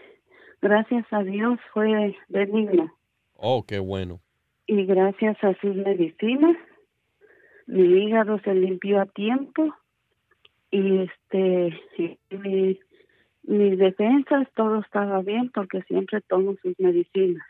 gracias 0.61 1.05
a 1.11 1.22
Dios 1.22 1.59
fue 1.72 2.16
benigno. 2.28 2.92
Oh, 3.34 3.64
qué 3.66 3.78
bueno. 3.78 4.20
Y 4.66 4.84
gracias 4.84 5.36
a 5.42 5.55
sus 5.61 5.74
medicinas 5.74 6.57
mi 7.66 8.05
hígado 8.05 8.38
se 8.40 8.55
limpió 8.55 9.00
a 9.00 9.07
tiempo 9.07 9.74
y 10.70 10.98
este 10.98 11.80
mi, 12.30 12.78
mis 13.44 13.78
defensas 13.78 14.48
todo 14.55 14.80
estaba 14.80 15.22
bien 15.22 15.50
porque 15.55 15.82
siempre 15.82 16.20
tomo 16.22 16.55
sus 16.62 16.78
medicinas. 16.78 17.42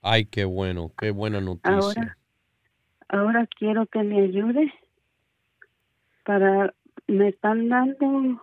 Ay, 0.00 0.26
qué 0.26 0.44
bueno, 0.44 0.92
qué 0.98 1.10
buena 1.10 1.40
noticia. 1.40 1.76
Ahora, 1.76 2.17
ahora 3.08 3.46
quiero 3.58 3.86
que 3.86 4.02
me 4.02 4.22
ayude 4.22 4.72
para 6.24 6.74
me 7.06 7.28
están 7.28 7.68
dando 7.68 8.42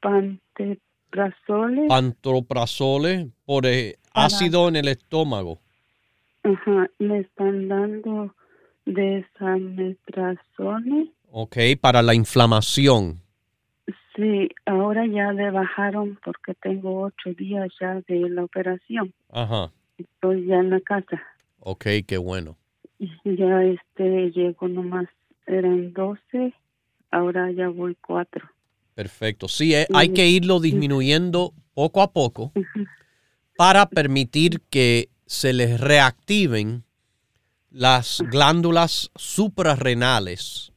pantoprazole. 0.00 1.86
Pantoprazole 1.88 3.30
por 3.44 3.66
eh, 3.66 3.96
ácido 4.14 4.68
en 4.68 4.76
el 4.76 4.88
estómago. 4.88 5.58
Ajá, 6.42 6.88
me 6.98 7.20
están 7.20 7.68
dando 7.68 8.34
desametrazole. 8.86 11.12
Ok, 11.30 11.58
para 11.80 12.02
la 12.02 12.14
inflamación. 12.14 13.20
Sí, 14.16 14.48
ahora 14.66 15.06
ya 15.06 15.32
le 15.32 15.50
bajaron 15.50 16.18
porque 16.24 16.54
tengo 16.54 17.02
ocho 17.02 17.32
días 17.36 17.68
ya 17.80 18.00
de 18.06 18.30
la 18.30 18.44
operación. 18.44 19.12
Ajá. 19.30 19.70
Estoy 19.98 20.46
ya 20.46 20.56
en 20.56 20.70
la 20.70 20.80
casa. 20.80 21.20
Ok, 21.60 21.84
qué 22.06 22.18
bueno. 22.18 22.56
Ya 23.24 23.62
este 23.64 24.30
llego 24.30 24.68
nomás, 24.68 25.08
eran 25.46 25.92
doce, 25.94 26.52
ahora 27.10 27.50
ya 27.50 27.68
voy 27.68 27.96
cuatro. 28.06 28.48
Perfecto. 28.94 29.48
Sí, 29.48 29.74
eh, 29.74 29.86
hay 29.94 30.10
que 30.10 30.28
irlo 30.28 30.60
disminuyendo 30.60 31.54
poco 31.72 32.02
a 32.02 32.12
poco 32.12 32.52
para 33.56 33.88
permitir 33.88 34.60
que 34.68 35.08
se 35.26 35.54
les 35.54 35.80
reactiven 35.80 36.84
las 37.70 38.22
glándulas 38.30 39.10
suprarrenales, 39.14 40.72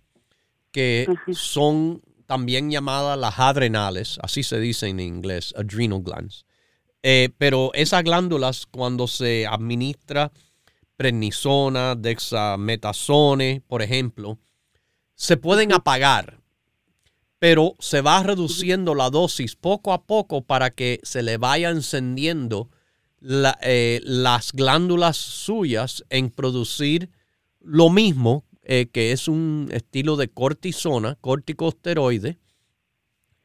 que 0.71 1.07
son 1.32 2.01
también 2.26 2.71
llamadas 2.71 3.17
las 3.17 3.39
adrenales, 3.39 4.19
así 4.21 4.43
se 4.43 4.59
dice 4.59 4.88
en 4.88 4.99
inglés, 4.99 5.53
adrenal 5.57 6.01
glands. 6.01 6.45
Eh, 7.01 7.30
pero 7.38 7.71
esas 7.74 8.03
glándulas, 8.03 8.65
cuando 8.65 9.07
se 9.07 9.45
administra 9.45 10.32
prednisona, 10.96 11.96
dexametasone, 11.96 13.62
por 13.68 13.82
ejemplo, 13.82 14.39
se 15.16 15.38
pueden 15.38 15.72
apagar, 15.72 16.39
pero 17.39 17.76
se 17.80 18.02
va 18.02 18.24
reduciendo 18.24 18.96
la 18.96 19.10
dosis 19.10 19.56
poco 19.56 19.94
a 19.94 20.04
poco 20.06 20.44
para 20.44 20.72
que 20.72 21.00
se 21.04 21.24
le 21.24 21.38
vaya 21.38 21.70
encendiendo 21.70 22.70
eh, 23.62 24.02
las 24.04 24.52
glándulas 24.52 25.18
suyas 25.18 26.04
en 26.10 26.30
producir 26.30 27.10
lo 27.60 27.89
mismo, 27.89 28.46
eh, 28.64 28.88
que 28.91 29.12
es 29.12 29.28
un 29.28 29.70
estilo 29.72 30.16
de 30.16 30.30
cortisona, 30.30 31.18
corticosteroide, 31.22 32.38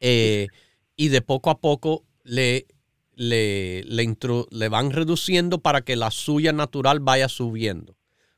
eh, 0.00 0.48
y 0.96 1.08
de 1.08 1.22
poco 1.22 1.50
a 1.50 1.60
poco 1.60 2.04
le, 2.24 2.66
le, 3.18 3.82
le, 3.84 4.68
van 4.68 4.92
reduciendo 4.92 5.58
para 5.58 5.82
que 5.82 5.96
la 5.96 6.10
suya 6.10 6.52
natural 6.52 7.00
vaya 7.00 7.28
subiendo. 7.28 7.96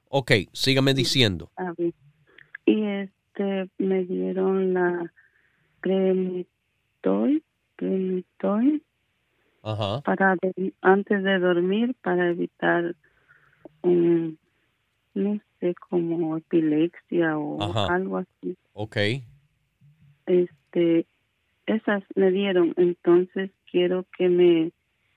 Ok, 0.09 0.33
sígame 0.53 0.95
diciendo. 0.95 1.51
Y 2.64 2.83
este, 2.85 3.68
me 3.78 4.05
dieron 4.05 4.74
la 4.74 5.12
cremitoid, 5.81 7.43
cremitoid 7.76 8.81
para 10.05 10.37
antes 10.81 11.22
de 11.22 11.39
dormir 11.39 11.95
para 12.03 12.31
evitar 12.31 12.95
um, 13.83 14.37
no 15.14 15.39
sé 15.59 15.74
como 15.89 16.37
epilepsia 16.37 17.37
o 17.37 17.61
algo 17.91 18.18
así 18.18 18.57
Ok. 18.72 18.97
este 20.26 21.07
esas 21.66 22.03
me 22.14 22.31
dieron 22.31 22.72
entonces 22.78 23.51
quiero 23.71 24.07
que 24.16 24.29
me 24.29 24.73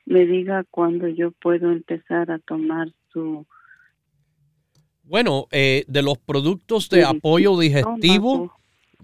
me 0.06 0.26
diga 0.26 0.66
cuándo 0.70 1.08
yo 1.08 1.32
puedo 1.32 1.72
empezar 1.72 2.30
a 2.30 2.40
tomar 2.40 2.90
su 3.12 3.46
bueno 5.04 5.48
eh, 5.52 5.86
de 5.88 6.02
los 6.02 6.18
productos 6.18 6.90
de 6.90 7.06
apoyo 7.06 7.58
digestivo 7.58 8.52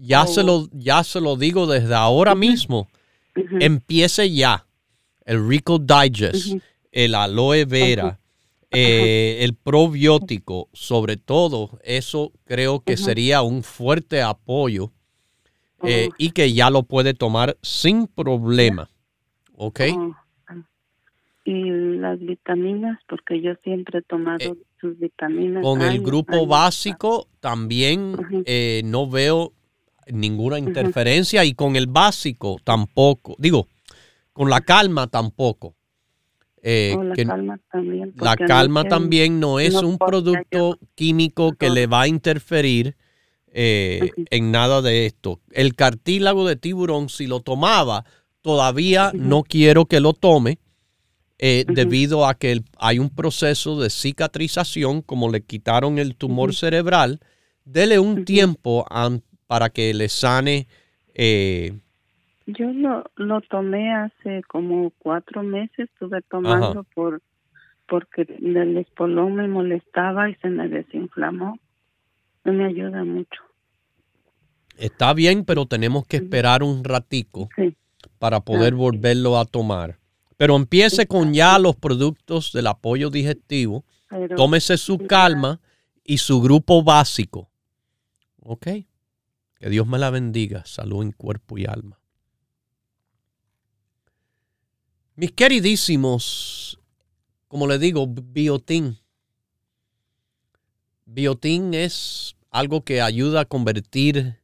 ya 0.00 0.26
se 0.26 0.42
lo 0.42 0.68
ya 0.72 1.04
se 1.04 1.20
lo 1.20 1.36
digo 1.36 1.66
desde 1.66 1.94
ahora 1.94 2.34
mismo. 2.34 2.88
empiece 3.34 4.30
ya. 4.32 4.66
El 5.24 5.46
Rico 5.46 5.78
Digest, 5.78 6.56
el 6.90 7.14
aloe 7.14 7.64
vera, 7.64 8.18
eh, 8.70 9.38
el 9.42 9.54
probiótico, 9.54 10.68
sobre 10.72 11.16
todo, 11.16 11.78
eso 11.84 12.32
creo 12.44 12.80
que 12.80 12.96
sería 12.96 13.42
un 13.42 13.62
fuerte 13.62 14.22
apoyo 14.22 14.90
eh, 15.84 16.08
y 16.18 16.30
que 16.30 16.52
ya 16.52 16.70
lo 16.70 16.82
puede 16.82 17.14
tomar 17.14 17.56
sin 17.62 18.06
problema. 18.08 18.88
¿Ok? 19.62 19.80
Y 21.44 21.64
las 21.98 22.18
vitaminas, 22.18 22.98
porque 23.06 23.42
yo 23.42 23.52
siempre 23.62 23.98
he 23.98 24.02
tomado 24.02 24.38
eh, 24.38 24.54
sus 24.80 24.98
vitaminas. 24.98 25.62
Con 25.62 25.82
el 25.82 26.00
grupo 26.00 26.46
básico 26.46 27.28
también 27.40 28.16
no 28.84 29.08
veo 29.08 29.52
ninguna 30.06 30.58
interferencia 30.58 31.44
y 31.44 31.52
con 31.52 31.76
el 31.76 31.88
básico 31.88 32.56
tampoco. 32.64 33.36
Digo, 33.38 33.66
con 34.32 34.48
la 34.48 34.62
calma 34.62 35.08
tampoco. 35.08 35.74
Eh, 36.62 36.96
la 36.98 37.14
calma 37.26 37.60
también. 37.70 38.14
La 38.16 38.36
calma 38.36 38.84
también 38.84 39.40
no 39.40 39.60
es 39.60 39.74
un 39.74 39.98
producto 39.98 40.78
químico 40.94 41.52
que 41.52 41.68
le 41.68 41.86
va 41.86 42.02
a 42.02 42.08
interferir 42.08 42.96
eh, 43.52 44.10
en 44.30 44.52
nada 44.52 44.80
de 44.80 45.04
esto. 45.04 45.40
El 45.50 45.74
cartílago 45.74 46.46
de 46.46 46.56
tiburón, 46.56 47.10
si 47.10 47.26
lo 47.26 47.40
tomaba, 47.40 48.06
todavía 48.42 49.12
no 49.14 49.42
quiero 49.42 49.86
que 49.86 50.00
lo 50.00 50.12
tome. 50.12 50.58
Eh, 51.42 51.64
debido 51.66 52.26
a 52.26 52.34
que 52.34 52.60
hay 52.78 52.98
un 52.98 53.08
proceso 53.08 53.80
de 53.80 53.88
cicatrización, 53.88 55.00
como 55.00 55.30
le 55.30 55.40
quitaron 55.40 55.98
el 55.98 56.14
tumor 56.14 56.54
cerebral, 56.54 57.18
dele 57.64 57.98
un 57.98 58.26
tiempo 58.26 58.84
para 59.46 59.70
que 59.70 59.94
le 59.94 60.10
sane 60.10 60.66
yo 62.52 62.72
lo, 62.72 63.04
lo 63.16 63.40
tomé 63.42 63.94
hace 63.94 64.42
como 64.48 64.90
cuatro 64.98 65.42
meses, 65.42 65.88
estuve 65.90 66.22
tomando 66.22 66.84
por 66.94 67.20
porque 67.86 68.22
el 68.22 68.76
espolón 68.76 69.34
me 69.34 69.48
molestaba 69.48 70.30
y 70.30 70.36
se 70.36 70.48
me 70.48 70.68
desinflamó. 70.68 71.58
No 72.44 72.52
me 72.52 72.66
ayuda 72.66 73.02
mucho. 73.02 73.42
Está 74.78 75.12
bien, 75.12 75.44
pero 75.44 75.66
tenemos 75.66 76.06
que 76.06 76.18
esperar 76.18 76.62
un 76.62 76.84
ratico 76.84 77.48
para 78.20 78.44
poder 78.44 78.74
volverlo 78.74 79.38
a 79.38 79.46
tomar. 79.46 79.98
Pero 80.36 80.54
empiece 80.54 81.06
con 81.06 81.32
ya 81.32 81.58
los 81.58 81.74
productos 81.74 82.52
del 82.52 82.66
apoyo 82.66 83.08
digestivo. 83.08 83.86
tómese 84.36 84.76
su 84.76 84.98
calma 84.98 85.58
y 86.04 86.18
su 86.18 86.42
grupo 86.42 86.82
básico. 86.82 87.50
¿Ok? 88.42 88.66
Que 89.58 89.70
Dios 89.70 89.86
me 89.86 89.98
la 89.98 90.10
bendiga. 90.10 90.66
Salud 90.66 91.02
en 91.02 91.12
cuerpo 91.12 91.56
y 91.56 91.64
alma. 91.64 91.98
Mis 95.14 95.32
queridísimos, 95.32 96.78
como 97.48 97.66
le 97.66 97.78
digo, 97.78 98.06
biotín. 98.06 98.98
Biotín 101.06 101.72
es 101.72 102.36
algo 102.50 102.84
que 102.84 103.00
ayuda 103.00 103.40
a 103.40 103.44
convertir 103.46 104.42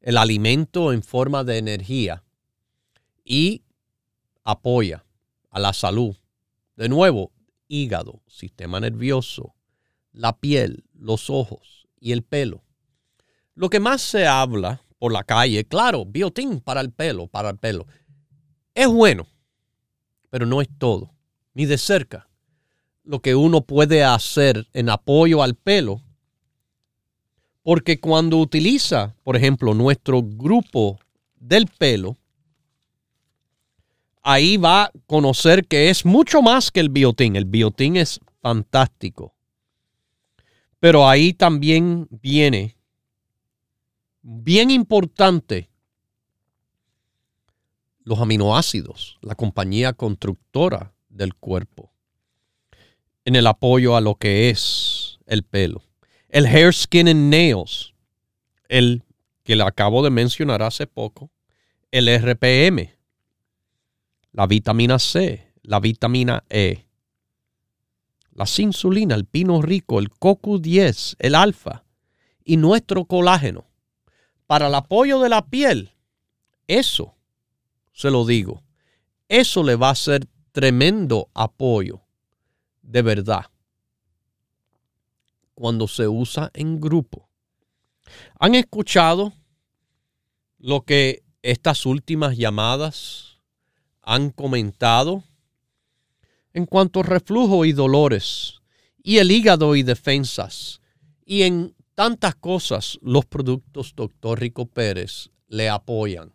el 0.00 0.16
alimento 0.16 0.92
en 0.92 1.04
forma 1.04 1.44
de 1.44 1.58
energía 1.58 2.24
y 3.24 3.62
apoya 4.44 5.04
a 5.50 5.60
la 5.60 5.72
salud. 5.72 6.16
De 6.76 6.88
nuevo, 6.88 7.32
hígado, 7.68 8.22
sistema 8.26 8.80
nervioso, 8.80 9.54
la 10.12 10.38
piel, 10.38 10.84
los 10.94 11.30
ojos 11.30 11.86
y 12.00 12.12
el 12.12 12.22
pelo. 12.22 12.62
Lo 13.54 13.70
que 13.70 13.80
más 13.80 14.02
se 14.02 14.26
habla 14.26 14.82
por 14.98 15.12
la 15.12 15.24
calle, 15.24 15.64
claro, 15.64 16.04
biotín 16.04 16.60
para 16.60 16.80
el 16.80 16.90
pelo, 16.90 17.26
para 17.26 17.50
el 17.50 17.58
pelo. 17.58 17.86
Es 18.74 18.88
bueno, 18.88 19.26
pero 20.30 20.46
no 20.46 20.60
es 20.60 20.68
todo, 20.78 21.12
ni 21.54 21.66
de 21.66 21.76
cerca. 21.76 22.28
Lo 23.04 23.20
que 23.20 23.34
uno 23.34 23.62
puede 23.62 24.04
hacer 24.04 24.66
en 24.72 24.88
apoyo 24.88 25.42
al 25.42 25.54
pelo, 25.54 26.02
porque 27.62 28.00
cuando 28.00 28.38
utiliza, 28.38 29.14
por 29.22 29.36
ejemplo, 29.36 29.74
nuestro 29.74 30.22
grupo 30.22 30.98
del 31.34 31.66
pelo, 31.66 32.16
ahí 34.22 34.56
va 34.56 34.84
a 34.84 34.92
conocer 35.06 35.66
que 35.66 35.90
es 35.90 36.04
mucho 36.04 36.42
más 36.42 36.70
que 36.70 36.80
el 36.80 36.88
biotín. 36.88 37.36
El 37.36 37.44
biotín 37.44 37.96
es 37.96 38.20
fantástico. 38.40 39.34
Pero 40.80 41.08
ahí 41.08 41.32
también 41.32 42.08
viene, 42.10 42.76
bien 44.22 44.70
importante, 44.70 45.68
los 48.04 48.18
aminoácidos, 48.18 49.18
la 49.20 49.36
compañía 49.36 49.92
constructora 49.92 50.92
del 51.08 51.34
cuerpo, 51.34 51.92
en 53.24 53.36
el 53.36 53.46
apoyo 53.46 53.96
a 53.96 54.00
lo 54.00 54.16
que 54.16 54.50
es 54.50 55.20
el 55.26 55.44
pelo. 55.44 55.84
El 56.28 56.46
hair, 56.46 56.74
skin 56.74 57.08
and 57.08 57.30
nails, 57.30 57.94
el 58.68 59.04
que 59.44 59.54
le 59.54 59.62
acabo 59.62 60.02
de 60.02 60.10
mencionar 60.10 60.62
hace 60.62 60.88
poco, 60.88 61.30
el 61.92 62.08
RPM, 62.08 62.90
la 64.32 64.46
vitamina 64.46 64.98
C, 64.98 65.52
la 65.62 65.78
vitamina 65.78 66.44
E, 66.48 66.86
la 68.32 68.46
insulina, 68.58 69.14
el 69.14 69.26
pino 69.26 69.60
rico, 69.60 69.98
el 69.98 70.10
CoQ10, 70.10 71.16
el 71.18 71.34
alfa 71.34 71.84
y 72.44 72.56
nuestro 72.56 73.04
colágeno. 73.04 73.66
Para 74.46 74.68
el 74.68 74.74
apoyo 74.74 75.20
de 75.20 75.28
la 75.28 75.46
piel, 75.46 75.92
eso, 76.66 77.14
se 77.92 78.10
lo 78.10 78.24
digo, 78.24 78.62
eso 79.28 79.62
le 79.62 79.76
va 79.76 79.90
a 79.90 79.94
ser 79.94 80.26
tremendo 80.52 81.28
apoyo, 81.34 82.02
de 82.82 83.02
verdad, 83.02 83.46
cuando 85.54 85.86
se 85.88 86.08
usa 86.08 86.50
en 86.54 86.80
grupo. 86.80 87.28
¿Han 88.38 88.54
escuchado 88.54 89.32
lo 90.58 90.82
que 90.82 91.22
estas 91.42 91.86
últimas 91.86 92.36
llamadas 92.36 93.31
han 94.02 94.30
comentado? 94.30 95.24
en 96.54 96.66
cuanto 96.66 97.00
a 97.00 97.04
reflujo 97.04 97.64
y 97.64 97.72
dolores, 97.72 98.60
y 99.02 99.18
el 99.18 99.30
hígado 99.30 99.74
y 99.74 99.82
defensas, 99.82 100.80
y 101.24 101.42
en 101.42 101.74
tantas 101.94 102.34
cosas 102.34 102.98
los 103.02 103.24
productos 103.26 103.94
Dr. 103.94 104.38
Rico 104.38 104.66
Pérez 104.66 105.30
le 105.48 105.68
apoyan. 105.68 106.32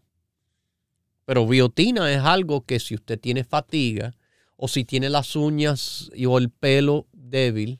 Pero 1.25 1.45
biotina 1.45 2.11
es 2.11 2.21
algo 2.21 2.61
que 2.61 2.79
si 2.79 2.95
usted 2.95 3.19
tiene 3.19 3.43
fatiga, 3.43 4.15
o 4.55 4.67
si 4.67 4.85
tiene 4.85 5.09
las 5.09 5.35
uñas 5.35 6.09
y, 6.15 6.25
o 6.25 6.37
el 6.37 6.49
pelo 6.49 7.05
débil, 7.11 7.79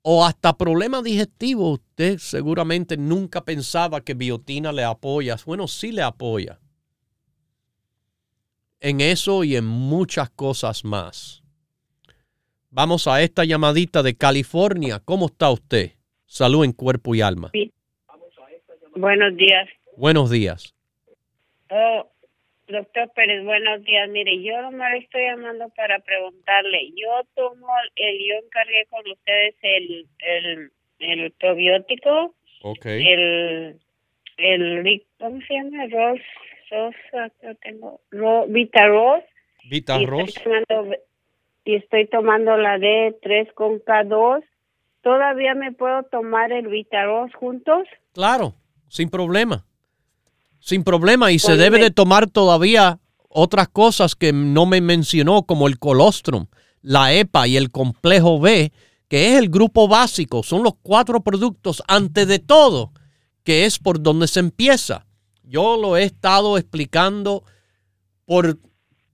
o 0.00 0.24
hasta 0.24 0.56
problemas 0.56 1.02
digestivos, 1.02 1.80
usted 1.80 2.18
seguramente 2.18 2.96
nunca 2.96 3.44
pensaba 3.44 4.00
que 4.00 4.14
biotina 4.14 4.72
le 4.72 4.84
apoya. 4.84 5.36
Bueno, 5.44 5.68
sí 5.68 5.92
le 5.92 6.02
apoya. 6.02 6.60
En 8.80 9.00
eso 9.00 9.42
y 9.42 9.56
en 9.56 9.64
muchas 9.64 10.30
cosas 10.30 10.84
más. 10.84 11.42
Vamos 12.70 13.08
a 13.08 13.22
esta 13.22 13.44
llamadita 13.44 14.02
de 14.02 14.16
California. 14.16 15.00
¿Cómo 15.04 15.26
está 15.26 15.50
usted? 15.50 15.92
Salud 16.26 16.64
en 16.64 16.72
cuerpo 16.72 17.14
y 17.14 17.20
alma. 17.20 17.50
Buenos 18.94 19.36
días. 19.36 19.68
Buenos 19.96 20.30
días. 20.30 20.74
Oh, 21.70 22.08
doctor 22.68 23.10
Pérez, 23.14 23.44
buenos 23.44 23.82
días. 23.84 24.08
Mire, 24.10 24.42
yo 24.42 24.62
no 24.62 24.70
me 24.70 24.98
estoy 24.98 25.22
llamando 25.24 25.68
para 25.70 25.98
preguntarle. 26.00 26.90
Yo 26.94 27.22
tomo, 27.34 27.66
el, 27.96 28.18
yo 28.18 28.34
encargué 28.44 28.86
con 28.90 29.10
ustedes 29.10 29.54
el, 29.62 30.06
el, 30.20 30.70
el 31.00 31.32
probiótico. 31.32 32.34
Ok. 32.62 32.86
El, 32.86 33.80
el, 34.36 35.06
¿cómo 35.18 35.40
se 35.48 35.54
llama? 35.54 35.84
Ros, 36.70 36.94
Ros, 37.12 37.56
tengo, 37.62 38.00
Ro, 38.10 38.46
Vita 38.48 38.86
Ros. 38.86 39.22
Vita 39.68 39.98
Ros 39.98 40.34
y 41.68 41.74
estoy 41.74 42.08
tomando 42.08 42.56
la 42.56 42.78
D3 42.78 43.52
con 43.52 43.78
K2. 43.80 44.42
¿Todavía 45.02 45.54
me 45.54 45.70
puedo 45.72 46.02
tomar 46.04 46.50
el 46.50 46.66
Vitaros 46.68 47.30
juntos? 47.34 47.86
Claro, 48.14 48.54
sin 48.88 49.10
problema. 49.10 49.66
Sin 50.60 50.82
problema. 50.82 51.30
Y 51.30 51.38
se 51.38 51.58
debe 51.58 51.78
de 51.78 51.90
tomar 51.90 52.26
todavía 52.30 53.00
otras 53.28 53.68
cosas 53.68 54.16
que 54.16 54.32
no 54.32 54.64
me 54.64 54.80
mencionó, 54.80 55.42
como 55.42 55.68
el 55.68 55.78
colostrum, 55.78 56.46
la 56.80 57.12
EPA 57.12 57.46
y 57.46 57.58
el 57.58 57.70
complejo 57.70 58.40
B, 58.40 58.72
que 59.06 59.28
es 59.28 59.38
el 59.38 59.50
grupo 59.50 59.88
básico. 59.88 60.42
Son 60.42 60.62
los 60.62 60.72
cuatro 60.80 61.20
productos, 61.20 61.82
antes 61.86 62.26
de 62.28 62.38
todo, 62.38 62.92
que 63.44 63.66
es 63.66 63.78
por 63.78 64.02
donde 64.02 64.26
se 64.26 64.40
empieza. 64.40 65.04
Yo 65.48 65.78
lo 65.78 65.96
he 65.96 66.02
estado 66.02 66.58
explicando 66.58 67.42
por 68.26 68.58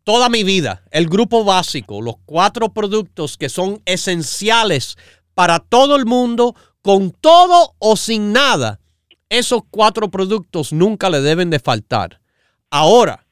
toda 0.03 0.29
mi 0.29 0.43
vida, 0.43 0.83
el 0.91 1.09
grupo 1.09 1.45
básico, 1.45 2.03
los 2.03 2.17
cuatro 2.27 2.73
productos 2.73 3.37
que 3.37 3.49
son 3.49 3.81
esenciales 3.85 4.97
para 5.35 5.61
todo 5.61 5.95
el 5.95 6.07
mundo, 6.07 6.57
con 6.83 7.13
todo 7.13 7.77
o 7.79 7.97
sin 7.97 8.33
nada, 8.33 8.81
esos 9.29 9.63
cuatro 9.71 10.11
productos 10.11 10.73
nunca 10.73 11.09
le 11.09 11.21
deben 11.21 11.51
de 11.51 11.61
faltar. 11.61 12.21
Ahora, 12.69 13.27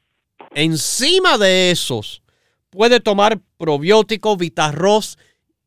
encima 0.55 1.39
de 1.39 1.73
esos, 1.73 2.23
puede 2.71 3.01
tomar 3.01 3.41
probiótico, 3.59 4.37
vitarroz 4.37 5.19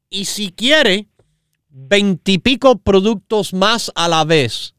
y 0.09 0.25
si 0.25 0.53
quiere, 0.53 1.09
veintipico 1.67 2.77
productos 2.77 3.53
más 3.53 3.91
a 3.95 4.07
la 4.07 4.23
vez. 4.23 4.74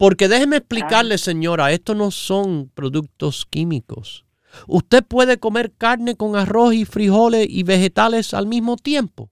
Porque 0.00 0.28
déjeme 0.28 0.56
explicarle, 0.56 1.18
señora, 1.18 1.72
estos 1.72 1.94
no 1.94 2.10
son 2.10 2.70
productos 2.72 3.44
químicos. 3.44 4.24
¿Usted 4.66 5.04
puede 5.04 5.36
comer 5.38 5.72
carne 5.76 6.16
con 6.16 6.36
arroz 6.36 6.72
y 6.72 6.86
frijoles 6.86 7.46
y 7.50 7.64
vegetales 7.64 8.32
al 8.32 8.46
mismo 8.46 8.76
tiempo? 8.76 9.30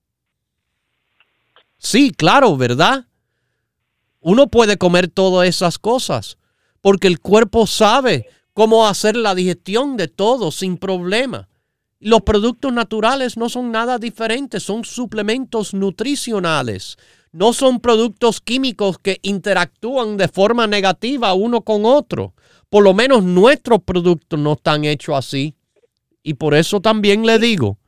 Sí, 1.78 2.10
claro, 2.10 2.58
¿verdad? 2.58 3.06
Uno 4.20 4.48
puede 4.48 4.76
comer 4.76 5.08
todas 5.08 5.48
esas 5.48 5.78
cosas 5.78 6.36
porque 6.82 7.06
el 7.08 7.18
cuerpo 7.18 7.66
sabe 7.66 8.26
cómo 8.52 8.86
hacer 8.86 9.16
la 9.16 9.34
digestión 9.34 9.96
de 9.96 10.08
todo 10.08 10.50
sin 10.50 10.76
problema. 10.76 11.48
Los 11.98 12.20
productos 12.20 12.74
naturales 12.74 13.38
no 13.38 13.48
son 13.48 13.72
nada 13.72 13.96
diferentes, 13.96 14.64
son 14.64 14.84
suplementos 14.84 15.72
nutricionales. 15.72 16.98
No 17.32 17.52
son 17.52 17.80
productos 17.80 18.40
químicos 18.40 18.98
que 18.98 19.18
interactúan 19.22 20.16
de 20.16 20.28
forma 20.28 20.66
negativa 20.66 21.34
uno 21.34 21.62
con 21.62 21.84
otro. 21.84 22.34
Por 22.70 22.84
lo 22.84 22.94
menos 22.94 23.22
nuestros 23.22 23.82
productos 23.82 24.38
no 24.38 24.54
están 24.54 24.84
hechos 24.84 25.16
así. 25.16 25.54
Y 26.22 26.34
por 26.34 26.54
eso 26.54 26.80
también 26.80 27.24
le 27.24 27.38
digo, 27.38 27.78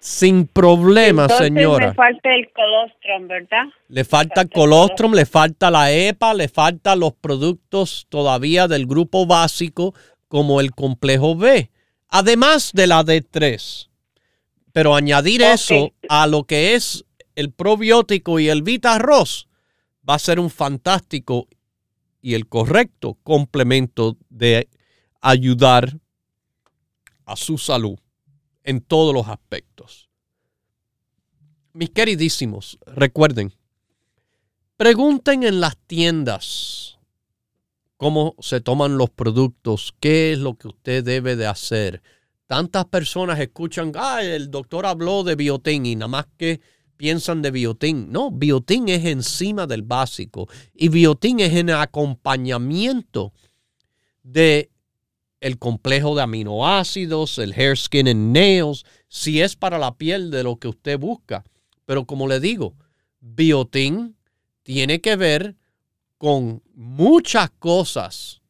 sin 0.00 0.46
problema, 0.46 1.28
señora. 1.28 1.88
Le 1.88 1.94
falta 1.94 2.34
el 2.34 2.52
colostrum, 2.52 3.28
¿verdad? 3.28 3.64
Le 3.88 4.04
falta 4.04 4.40
el 4.42 4.50
colostrum, 4.50 5.12
le 5.14 5.26
falta 5.26 5.70
la 5.70 5.92
EPA, 5.92 6.34
le 6.34 6.48
faltan 6.48 7.00
los 7.00 7.14
productos 7.14 8.06
todavía 8.08 8.68
del 8.68 8.86
grupo 8.86 9.26
básico 9.26 9.94
como 10.28 10.60
el 10.60 10.72
complejo 10.72 11.36
B, 11.36 11.70
además 12.08 12.70
de 12.72 12.86
la 12.86 13.02
D3. 13.04 13.88
Pero 14.72 14.94
añadir 14.94 15.42
eso 15.42 15.92
a 16.08 16.26
lo 16.26 16.44
que 16.44 16.74
es 16.74 17.04
el 17.34 17.52
probiótico 17.52 18.38
y 18.38 18.48
el 18.48 18.62
Vita 18.62 18.94
Arroz 18.94 19.48
va 20.08 20.14
a 20.14 20.18
ser 20.18 20.40
un 20.40 20.50
fantástico 20.50 21.48
y 22.20 22.34
el 22.34 22.48
correcto 22.48 23.18
complemento 23.22 24.16
de 24.30 24.68
ayudar 25.20 25.98
a 27.24 27.36
su 27.36 27.58
salud 27.58 27.98
en 28.64 28.80
todos 28.80 29.14
los 29.14 29.28
aspectos. 29.28 30.08
Mis 31.72 31.90
queridísimos, 31.90 32.78
recuerden, 32.86 33.54
pregunten 34.76 35.42
en 35.42 35.60
las 35.60 35.76
tiendas 35.86 36.98
cómo 37.96 38.34
se 38.40 38.60
toman 38.60 38.98
los 38.98 39.10
productos, 39.10 39.94
qué 40.00 40.32
es 40.32 40.38
lo 40.38 40.54
que 40.54 40.68
usted 40.68 41.04
debe 41.04 41.36
de 41.36 41.46
hacer. 41.46 42.02
Tantas 42.46 42.84
personas 42.86 43.38
escuchan, 43.40 43.92
ah, 43.94 44.22
el 44.22 44.50
doctor 44.50 44.86
habló 44.86 45.22
de 45.22 45.36
biotín 45.36 45.86
y 45.86 45.96
nada 45.96 46.08
más 46.08 46.26
que 46.36 46.60
piensan 47.02 47.42
de 47.42 47.50
biotín. 47.50 48.12
No, 48.12 48.30
biotín 48.30 48.88
es 48.88 49.04
encima 49.04 49.66
del 49.66 49.82
básico 49.82 50.48
y 50.72 50.88
biotín 50.88 51.40
es 51.40 51.52
en 51.52 51.70
acompañamiento 51.70 53.32
de 54.22 54.70
el 55.40 55.58
complejo 55.58 56.14
de 56.14 56.22
aminoácidos, 56.22 57.38
el 57.38 57.54
hair, 57.54 57.76
skin 57.76 58.06
and 58.06 58.32
nails, 58.32 58.84
si 59.08 59.42
es 59.42 59.56
para 59.56 59.80
la 59.80 59.96
piel 59.96 60.30
de 60.30 60.44
lo 60.44 60.58
que 60.58 60.68
usted 60.68 60.96
busca. 60.96 61.42
Pero 61.86 62.06
como 62.06 62.28
le 62.28 62.38
digo, 62.38 62.76
biotin 63.18 64.14
tiene 64.62 65.00
que 65.00 65.16
ver 65.16 65.56
con 66.18 66.62
muchas 66.72 67.50
cosas, 67.58 68.42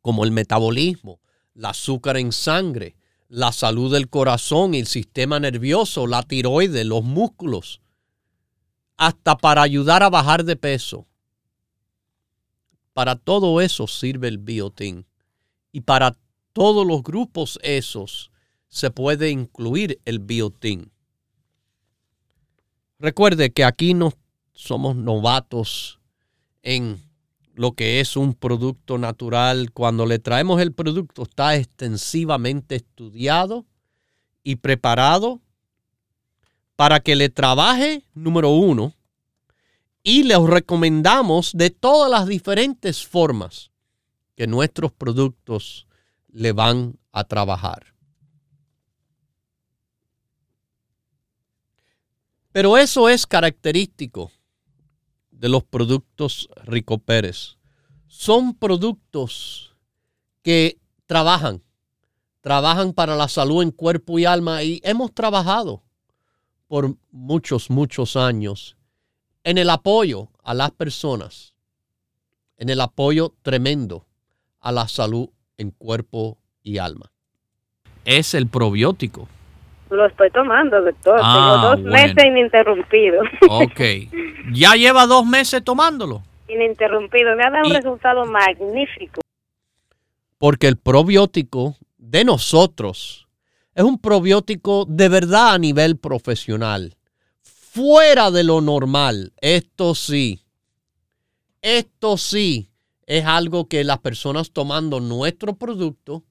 como 0.00 0.24
el 0.24 0.32
metabolismo, 0.32 1.20
el 1.54 1.66
azúcar 1.66 2.16
en 2.16 2.32
sangre, 2.32 2.96
la 3.30 3.52
salud 3.52 3.92
del 3.92 4.08
corazón 4.08 4.74
el 4.74 4.88
sistema 4.88 5.38
nervioso, 5.38 6.08
la 6.08 6.24
tiroides, 6.24 6.84
los 6.84 7.04
músculos, 7.04 7.80
hasta 8.96 9.38
para 9.38 9.62
ayudar 9.62 10.02
a 10.02 10.10
bajar 10.10 10.44
de 10.44 10.56
peso. 10.56 11.06
Para 12.92 13.14
todo 13.14 13.60
eso 13.60 13.86
sirve 13.86 14.26
el 14.26 14.38
biotin. 14.38 15.06
Y 15.70 15.82
para 15.82 16.16
todos 16.52 16.84
los 16.84 17.04
grupos 17.04 17.60
esos 17.62 18.32
se 18.66 18.90
puede 18.90 19.30
incluir 19.30 20.00
el 20.04 20.18
biotin. 20.18 20.90
Recuerde 22.98 23.52
que 23.52 23.64
aquí 23.64 23.94
no 23.94 24.12
somos 24.52 24.96
novatos 24.96 26.00
en 26.62 27.00
lo 27.60 27.72
que 27.72 28.00
es 28.00 28.16
un 28.16 28.32
producto 28.32 28.96
natural. 28.96 29.70
Cuando 29.72 30.06
le 30.06 30.18
traemos 30.18 30.62
el 30.62 30.72
producto 30.72 31.24
está 31.24 31.56
extensivamente 31.56 32.76
estudiado 32.76 33.66
y 34.42 34.56
preparado 34.56 35.42
para 36.74 37.00
que 37.00 37.14
le 37.16 37.28
trabaje, 37.28 38.02
número 38.14 38.48
uno, 38.48 38.94
y 40.02 40.22
les 40.22 40.40
recomendamos 40.40 41.50
de 41.52 41.68
todas 41.68 42.10
las 42.10 42.26
diferentes 42.26 43.06
formas 43.06 43.70
que 44.36 44.46
nuestros 44.46 44.90
productos 44.90 45.86
le 46.28 46.52
van 46.52 46.98
a 47.12 47.24
trabajar. 47.24 47.92
Pero 52.52 52.78
eso 52.78 53.10
es 53.10 53.26
característico 53.26 54.32
de 55.40 55.48
los 55.48 55.64
productos 55.64 56.50
Rico 56.64 56.98
Pérez. 56.98 57.56
Son 58.06 58.54
productos 58.54 59.74
que 60.42 60.78
trabajan, 61.06 61.62
trabajan 62.42 62.92
para 62.92 63.16
la 63.16 63.26
salud 63.26 63.62
en 63.62 63.70
cuerpo 63.70 64.18
y 64.18 64.26
alma 64.26 64.62
y 64.62 64.82
hemos 64.84 65.14
trabajado 65.14 65.82
por 66.66 66.94
muchos, 67.10 67.70
muchos 67.70 68.16
años 68.16 68.76
en 69.42 69.56
el 69.56 69.70
apoyo 69.70 70.28
a 70.44 70.52
las 70.52 70.72
personas, 70.72 71.54
en 72.58 72.68
el 72.68 72.82
apoyo 72.82 73.34
tremendo 73.40 74.06
a 74.60 74.72
la 74.72 74.88
salud 74.88 75.30
en 75.56 75.70
cuerpo 75.70 76.36
y 76.62 76.76
alma. 76.76 77.10
Es 78.04 78.34
el 78.34 78.46
probiótico. 78.46 79.26
Lo 79.90 80.06
estoy 80.06 80.30
tomando, 80.30 80.80
doctor. 80.80 81.18
Ah, 81.20 81.34
Tengo 81.34 81.68
dos 81.68 81.82
bueno. 81.82 81.90
meses 81.90 82.24
ininterrumpido. 82.24 83.22
Ok. 83.48 83.80
¿Ya 84.52 84.74
lleva 84.74 85.06
dos 85.06 85.26
meses 85.26 85.62
tomándolo? 85.64 86.22
ininterrumpido. 86.48 87.36
Me 87.36 87.44
ha 87.44 87.50
dado 87.50 87.68
un 87.68 87.74
resultado 87.74 88.24
magnífico. 88.26 89.20
Porque 90.38 90.66
el 90.66 90.76
probiótico 90.76 91.76
de 91.96 92.24
nosotros 92.24 93.28
es 93.74 93.84
un 93.84 93.98
probiótico 93.98 94.84
de 94.88 95.08
verdad 95.08 95.54
a 95.54 95.58
nivel 95.58 95.96
profesional. 95.96 96.96
Fuera 97.42 98.30
de 98.30 98.42
lo 98.42 98.60
normal. 98.60 99.32
Esto 99.40 99.94
sí. 99.94 100.40
Esto 101.62 102.16
sí 102.16 102.70
es 103.06 103.24
algo 103.26 103.68
que 103.68 103.84
las 103.84 103.98
personas 103.98 104.50
tomando 104.50 104.98
nuestro 104.98 105.54
producto 105.54 106.24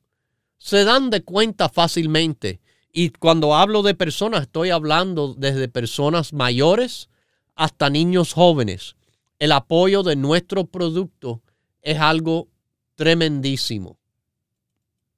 se 0.58 0.84
dan 0.84 1.10
de 1.10 1.22
cuenta 1.24 1.70
fácilmente. 1.70 2.60
Y 2.92 3.12
cuando 3.12 3.56
hablo 3.56 3.84
de 3.84 3.94
personas, 3.94 4.42
estoy 4.42 4.72
hablando 4.72 5.34
desde 5.36 5.68
personas 5.68 6.34
mayores 6.34 7.10
hasta 7.56 7.90
niños 7.90 8.34
jóvenes. 8.34 8.96
El 9.38 9.52
apoyo 9.52 10.04
de 10.04 10.16
nuestro 10.16 10.66
producto 10.66 11.42
es 11.82 12.00
algo 12.00 12.48
tremendísimo. 12.96 13.98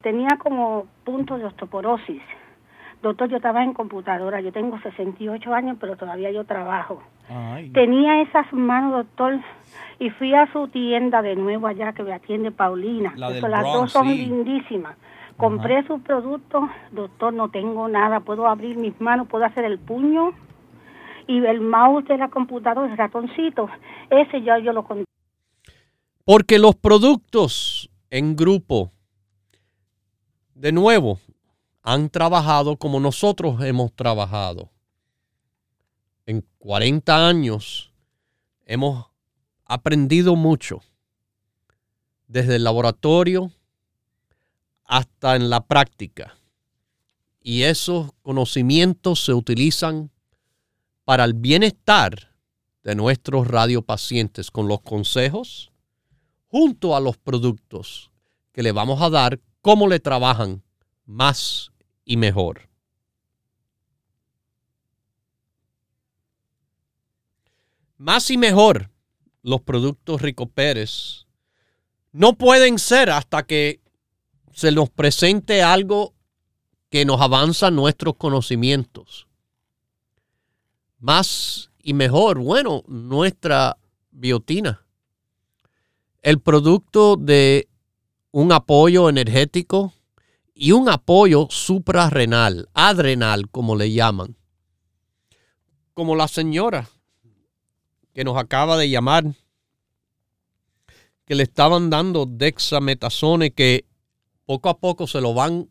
Tenía 0.02 0.38
como 0.40 0.88
puntos 1.04 1.40
de 1.40 1.46
osteoporosis. 1.46 2.22
Doctor, 3.02 3.30
yo 3.30 3.38
estaba 3.38 3.64
en 3.64 3.74
computadora, 3.74 4.42
yo 4.42 4.52
tengo 4.52 4.80
68 4.80 5.54
años, 5.54 5.78
pero 5.80 5.96
todavía 5.96 6.32
yo 6.32 6.44
trabajo. 6.46 7.02
Tenía 7.74 8.22
esas 8.22 8.52
manos, 8.52 9.06
doctor, 9.06 9.40
y 10.00 10.10
fui 10.12 10.36
a 10.36 10.52
su 10.52 10.68
tienda 10.68 11.22
de 11.22 11.36
nuevo 11.36 11.68
allá 11.68 11.94
que 11.94 12.04
me 12.04 12.14
atiende 12.14 12.52
Paulina. 12.52 13.14
La 13.16 13.30
del 13.30 13.38
Eso, 13.38 13.48
las 13.48 13.62
Bronx, 13.62 13.80
dos 13.80 13.92
son 13.92 14.10
sí. 14.10 14.18
lindísimas. 14.18 14.98
Compré 15.42 15.86
sus 15.88 16.02
productos, 16.02 16.64
doctor, 16.92 17.34
no 17.34 17.50
tengo 17.50 17.88
nada, 17.88 18.20
puedo 18.22 18.48
abrir 18.48 18.78
mis 18.78 19.00
manos, 19.02 19.28
puedo 19.28 19.44
hacer 19.44 19.66
el 19.66 19.80
puño 19.80 20.32
y 21.28 21.44
el 21.46 21.62
mouse 21.62 22.06
de 22.06 22.18
la 22.18 22.30
computadora, 22.30 22.92
el 22.92 22.98
ratoncito, 22.98 23.68
ese 24.10 24.42
ya 24.44 24.60
yo 24.60 24.72
lo 24.72 24.84
con- 24.84 25.04
Porque 26.26 26.60
los 26.60 26.76
productos 26.76 27.90
en 28.10 28.36
grupo, 28.36 28.92
de 30.54 30.72
nuevo, 30.72 31.20
han 31.82 32.10
trabajado 32.10 32.78
como 32.78 33.00
nosotros 33.00 33.62
hemos 33.64 33.92
trabajado. 33.94 34.70
En 36.28 36.46
40 36.60 37.28
años 37.28 37.92
hemos 38.66 39.08
aprendido 39.66 40.36
mucho, 40.36 40.82
desde 42.28 42.58
el 42.58 42.64
laboratorio 42.64 43.52
hasta 44.92 45.38
en 45.38 45.50
la 45.50 45.66
práctica. 45.66 46.38
Y 47.42 47.64
esos 47.64 48.12
conocimientos 48.22 49.24
se 49.24 49.34
utilizan 49.34 50.12
para 51.06 51.24
el 51.24 51.34
bienestar 51.34 52.36
de 52.84 52.96
nuestros 52.96 53.48
radiopacientes 53.48 54.52
con 54.52 54.68
los 54.68 54.82
consejos 54.82 55.72
junto 56.48 56.94
a 56.94 57.00
los 57.00 57.18
productos 57.18 58.12
que 58.52 58.64
le 58.64 58.74
vamos 58.74 59.02
a 59.02 59.10
dar, 59.10 59.40
cómo 59.62 59.88
le 59.88 60.02
trabajan 60.02 60.62
más 61.06 61.72
y 62.04 62.18
mejor. 62.18 62.68
Más 67.96 68.30
y 68.30 68.38
mejor 68.38 68.92
los 69.42 69.62
productos 69.62 70.22
Rico 70.22 70.48
Pérez 70.48 71.28
no 72.12 72.34
pueden 72.34 72.78
ser 72.78 73.10
hasta 73.10 73.44
que 73.44 73.81
se 74.54 74.72
nos 74.72 74.90
presente 74.90 75.64
algo 75.64 76.14
que 76.90 77.06
nos 77.06 77.22
avanza 77.22 77.72
nuestros 77.72 78.16
conocimientos. 78.16 79.28
Más 81.00 81.72
y 81.82 81.94
mejor, 81.94 82.40
bueno, 82.40 82.84
nuestra 82.88 83.78
biotina 84.12 84.86
el 86.22 86.40
producto 86.40 87.16
de 87.16 87.68
un 88.32 88.52
apoyo 88.52 89.10
energético 89.10 89.94
y 90.54 90.72
un 90.72 90.90
apoyo 90.90 91.48
suprarrenal, 91.50 92.70
adrenal, 92.74 93.50
como 93.50 93.76
le 93.76 93.92
llaman. 93.92 94.38
Como 95.94 96.16
la 96.16 96.28
señora 96.28 96.88
que 98.14 98.24
nos 98.24 98.38
acaba 98.38 98.78
de 98.78 98.90
llamar, 98.90 99.26
que 101.26 101.36
le 101.36 101.44
estaban 101.44 101.90
dando 101.90 102.26
dexametasone 102.26 103.52
que 103.52 103.86
poco 104.52 104.68
a 104.68 104.80
poco 104.80 105.08
se 105.08 105.22
lo 105.22 105.34
van 105.34 105.70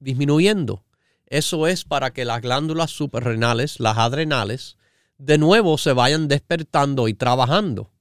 disminuyendo. 0.00 0.84
Eso 1.26 1.68
es 1.68 1.84
para 1.84 2.12
que 2.12 2.24
las 2.24 2.42
glándulas 2.42 2.90
suprarrenales, 2.90 3.78
las 3.78 3.98
adrenales, 3.98 4.76
de 5.16 5.38
nuevo 5.38 5.78
se 5.78 5.92
vayan 5.92 6.26
despertando 6.26 7.06
y 7.06 7.14
trabajando. 7.14 7.92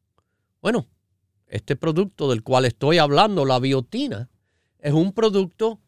Bueno, 0.63 0.88
este 1.45 1.75
producto 1.75 2.28
del 2.28 2.41
cual 2.41 2.65
estoy 2.65 2.97
hablando, 2.97 3.45
la 3.45 3.59
biotina, 3.59 4.32
es 4.80 4.93
un 4.93 5.13
producto 5.13 5.80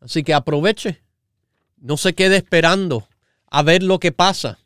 Así 0.00 0.24
que 0.24 0.34
aproveche. 0.34 1.02
No 1.78 1.96
se 1.96 2.14
quede 2.14 2.36
esperando 2.36 3.06
a 3.46 3.62
ver 3.62 3.84
lo 3.84 4.00
que 4.00 4.10
pasa. 4.10 4.58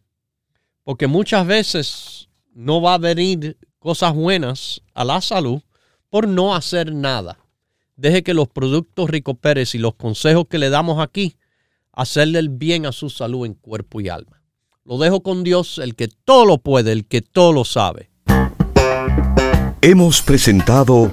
Porque 0.84 1.06
muchas 1.06 1.46
veces 1.46 2.30
no 2.54 2.80
va 2.80 2.94
a 2.94 2.98
venir 2.98 3.58
cosas 3.78 4.14
buenas 4.14 4.80
a 4.94 5.04
la 5.04 5.20
salud 5.20 5.60
por 6.08 6.26
no 6.26 6.54
hacer 6.54 6.94
nada. 6.94 7.38
Deje 7.96 8.22
que 8.22 8.32
los 8.32 8.48
productos 8.48 9.10
Rico 9.10 9.34
Pérez 9.34 9.74
y 9.74 9.78
los 9.78 9.94
consejos 9.96 10.46
que 10.48 10.58
le 10.58 10.70
damos 10.70 10.98
aquí 10.98 11.36
hacerle 11.92 12.38
el 12.38 12.48
bien 12.48 12.86
a 12.86 12.92
su 12.92 13.10
salud 13.10 13.44
en 13.44 13.52
cuerpo 13.52 14.00
y 14.00 14.08
alma. 14.08 14.42
Lo 14.82 14.96
dejo 14.96 15.22
con 15.22 15.44
Dios, 15.44 15.78
el 15.78 15.94
que 15.94 16.08
todo 16.08 16.46
lo 16.46 16.58
puede, 16.58 16.92
el 16.92 17.06
que 17.06 17.20
todo 17.20 17.52
lo 17.52 17.64
sabe. 17.66 18.10
Hemos 19.82 20.22
presentado 20.22 21.12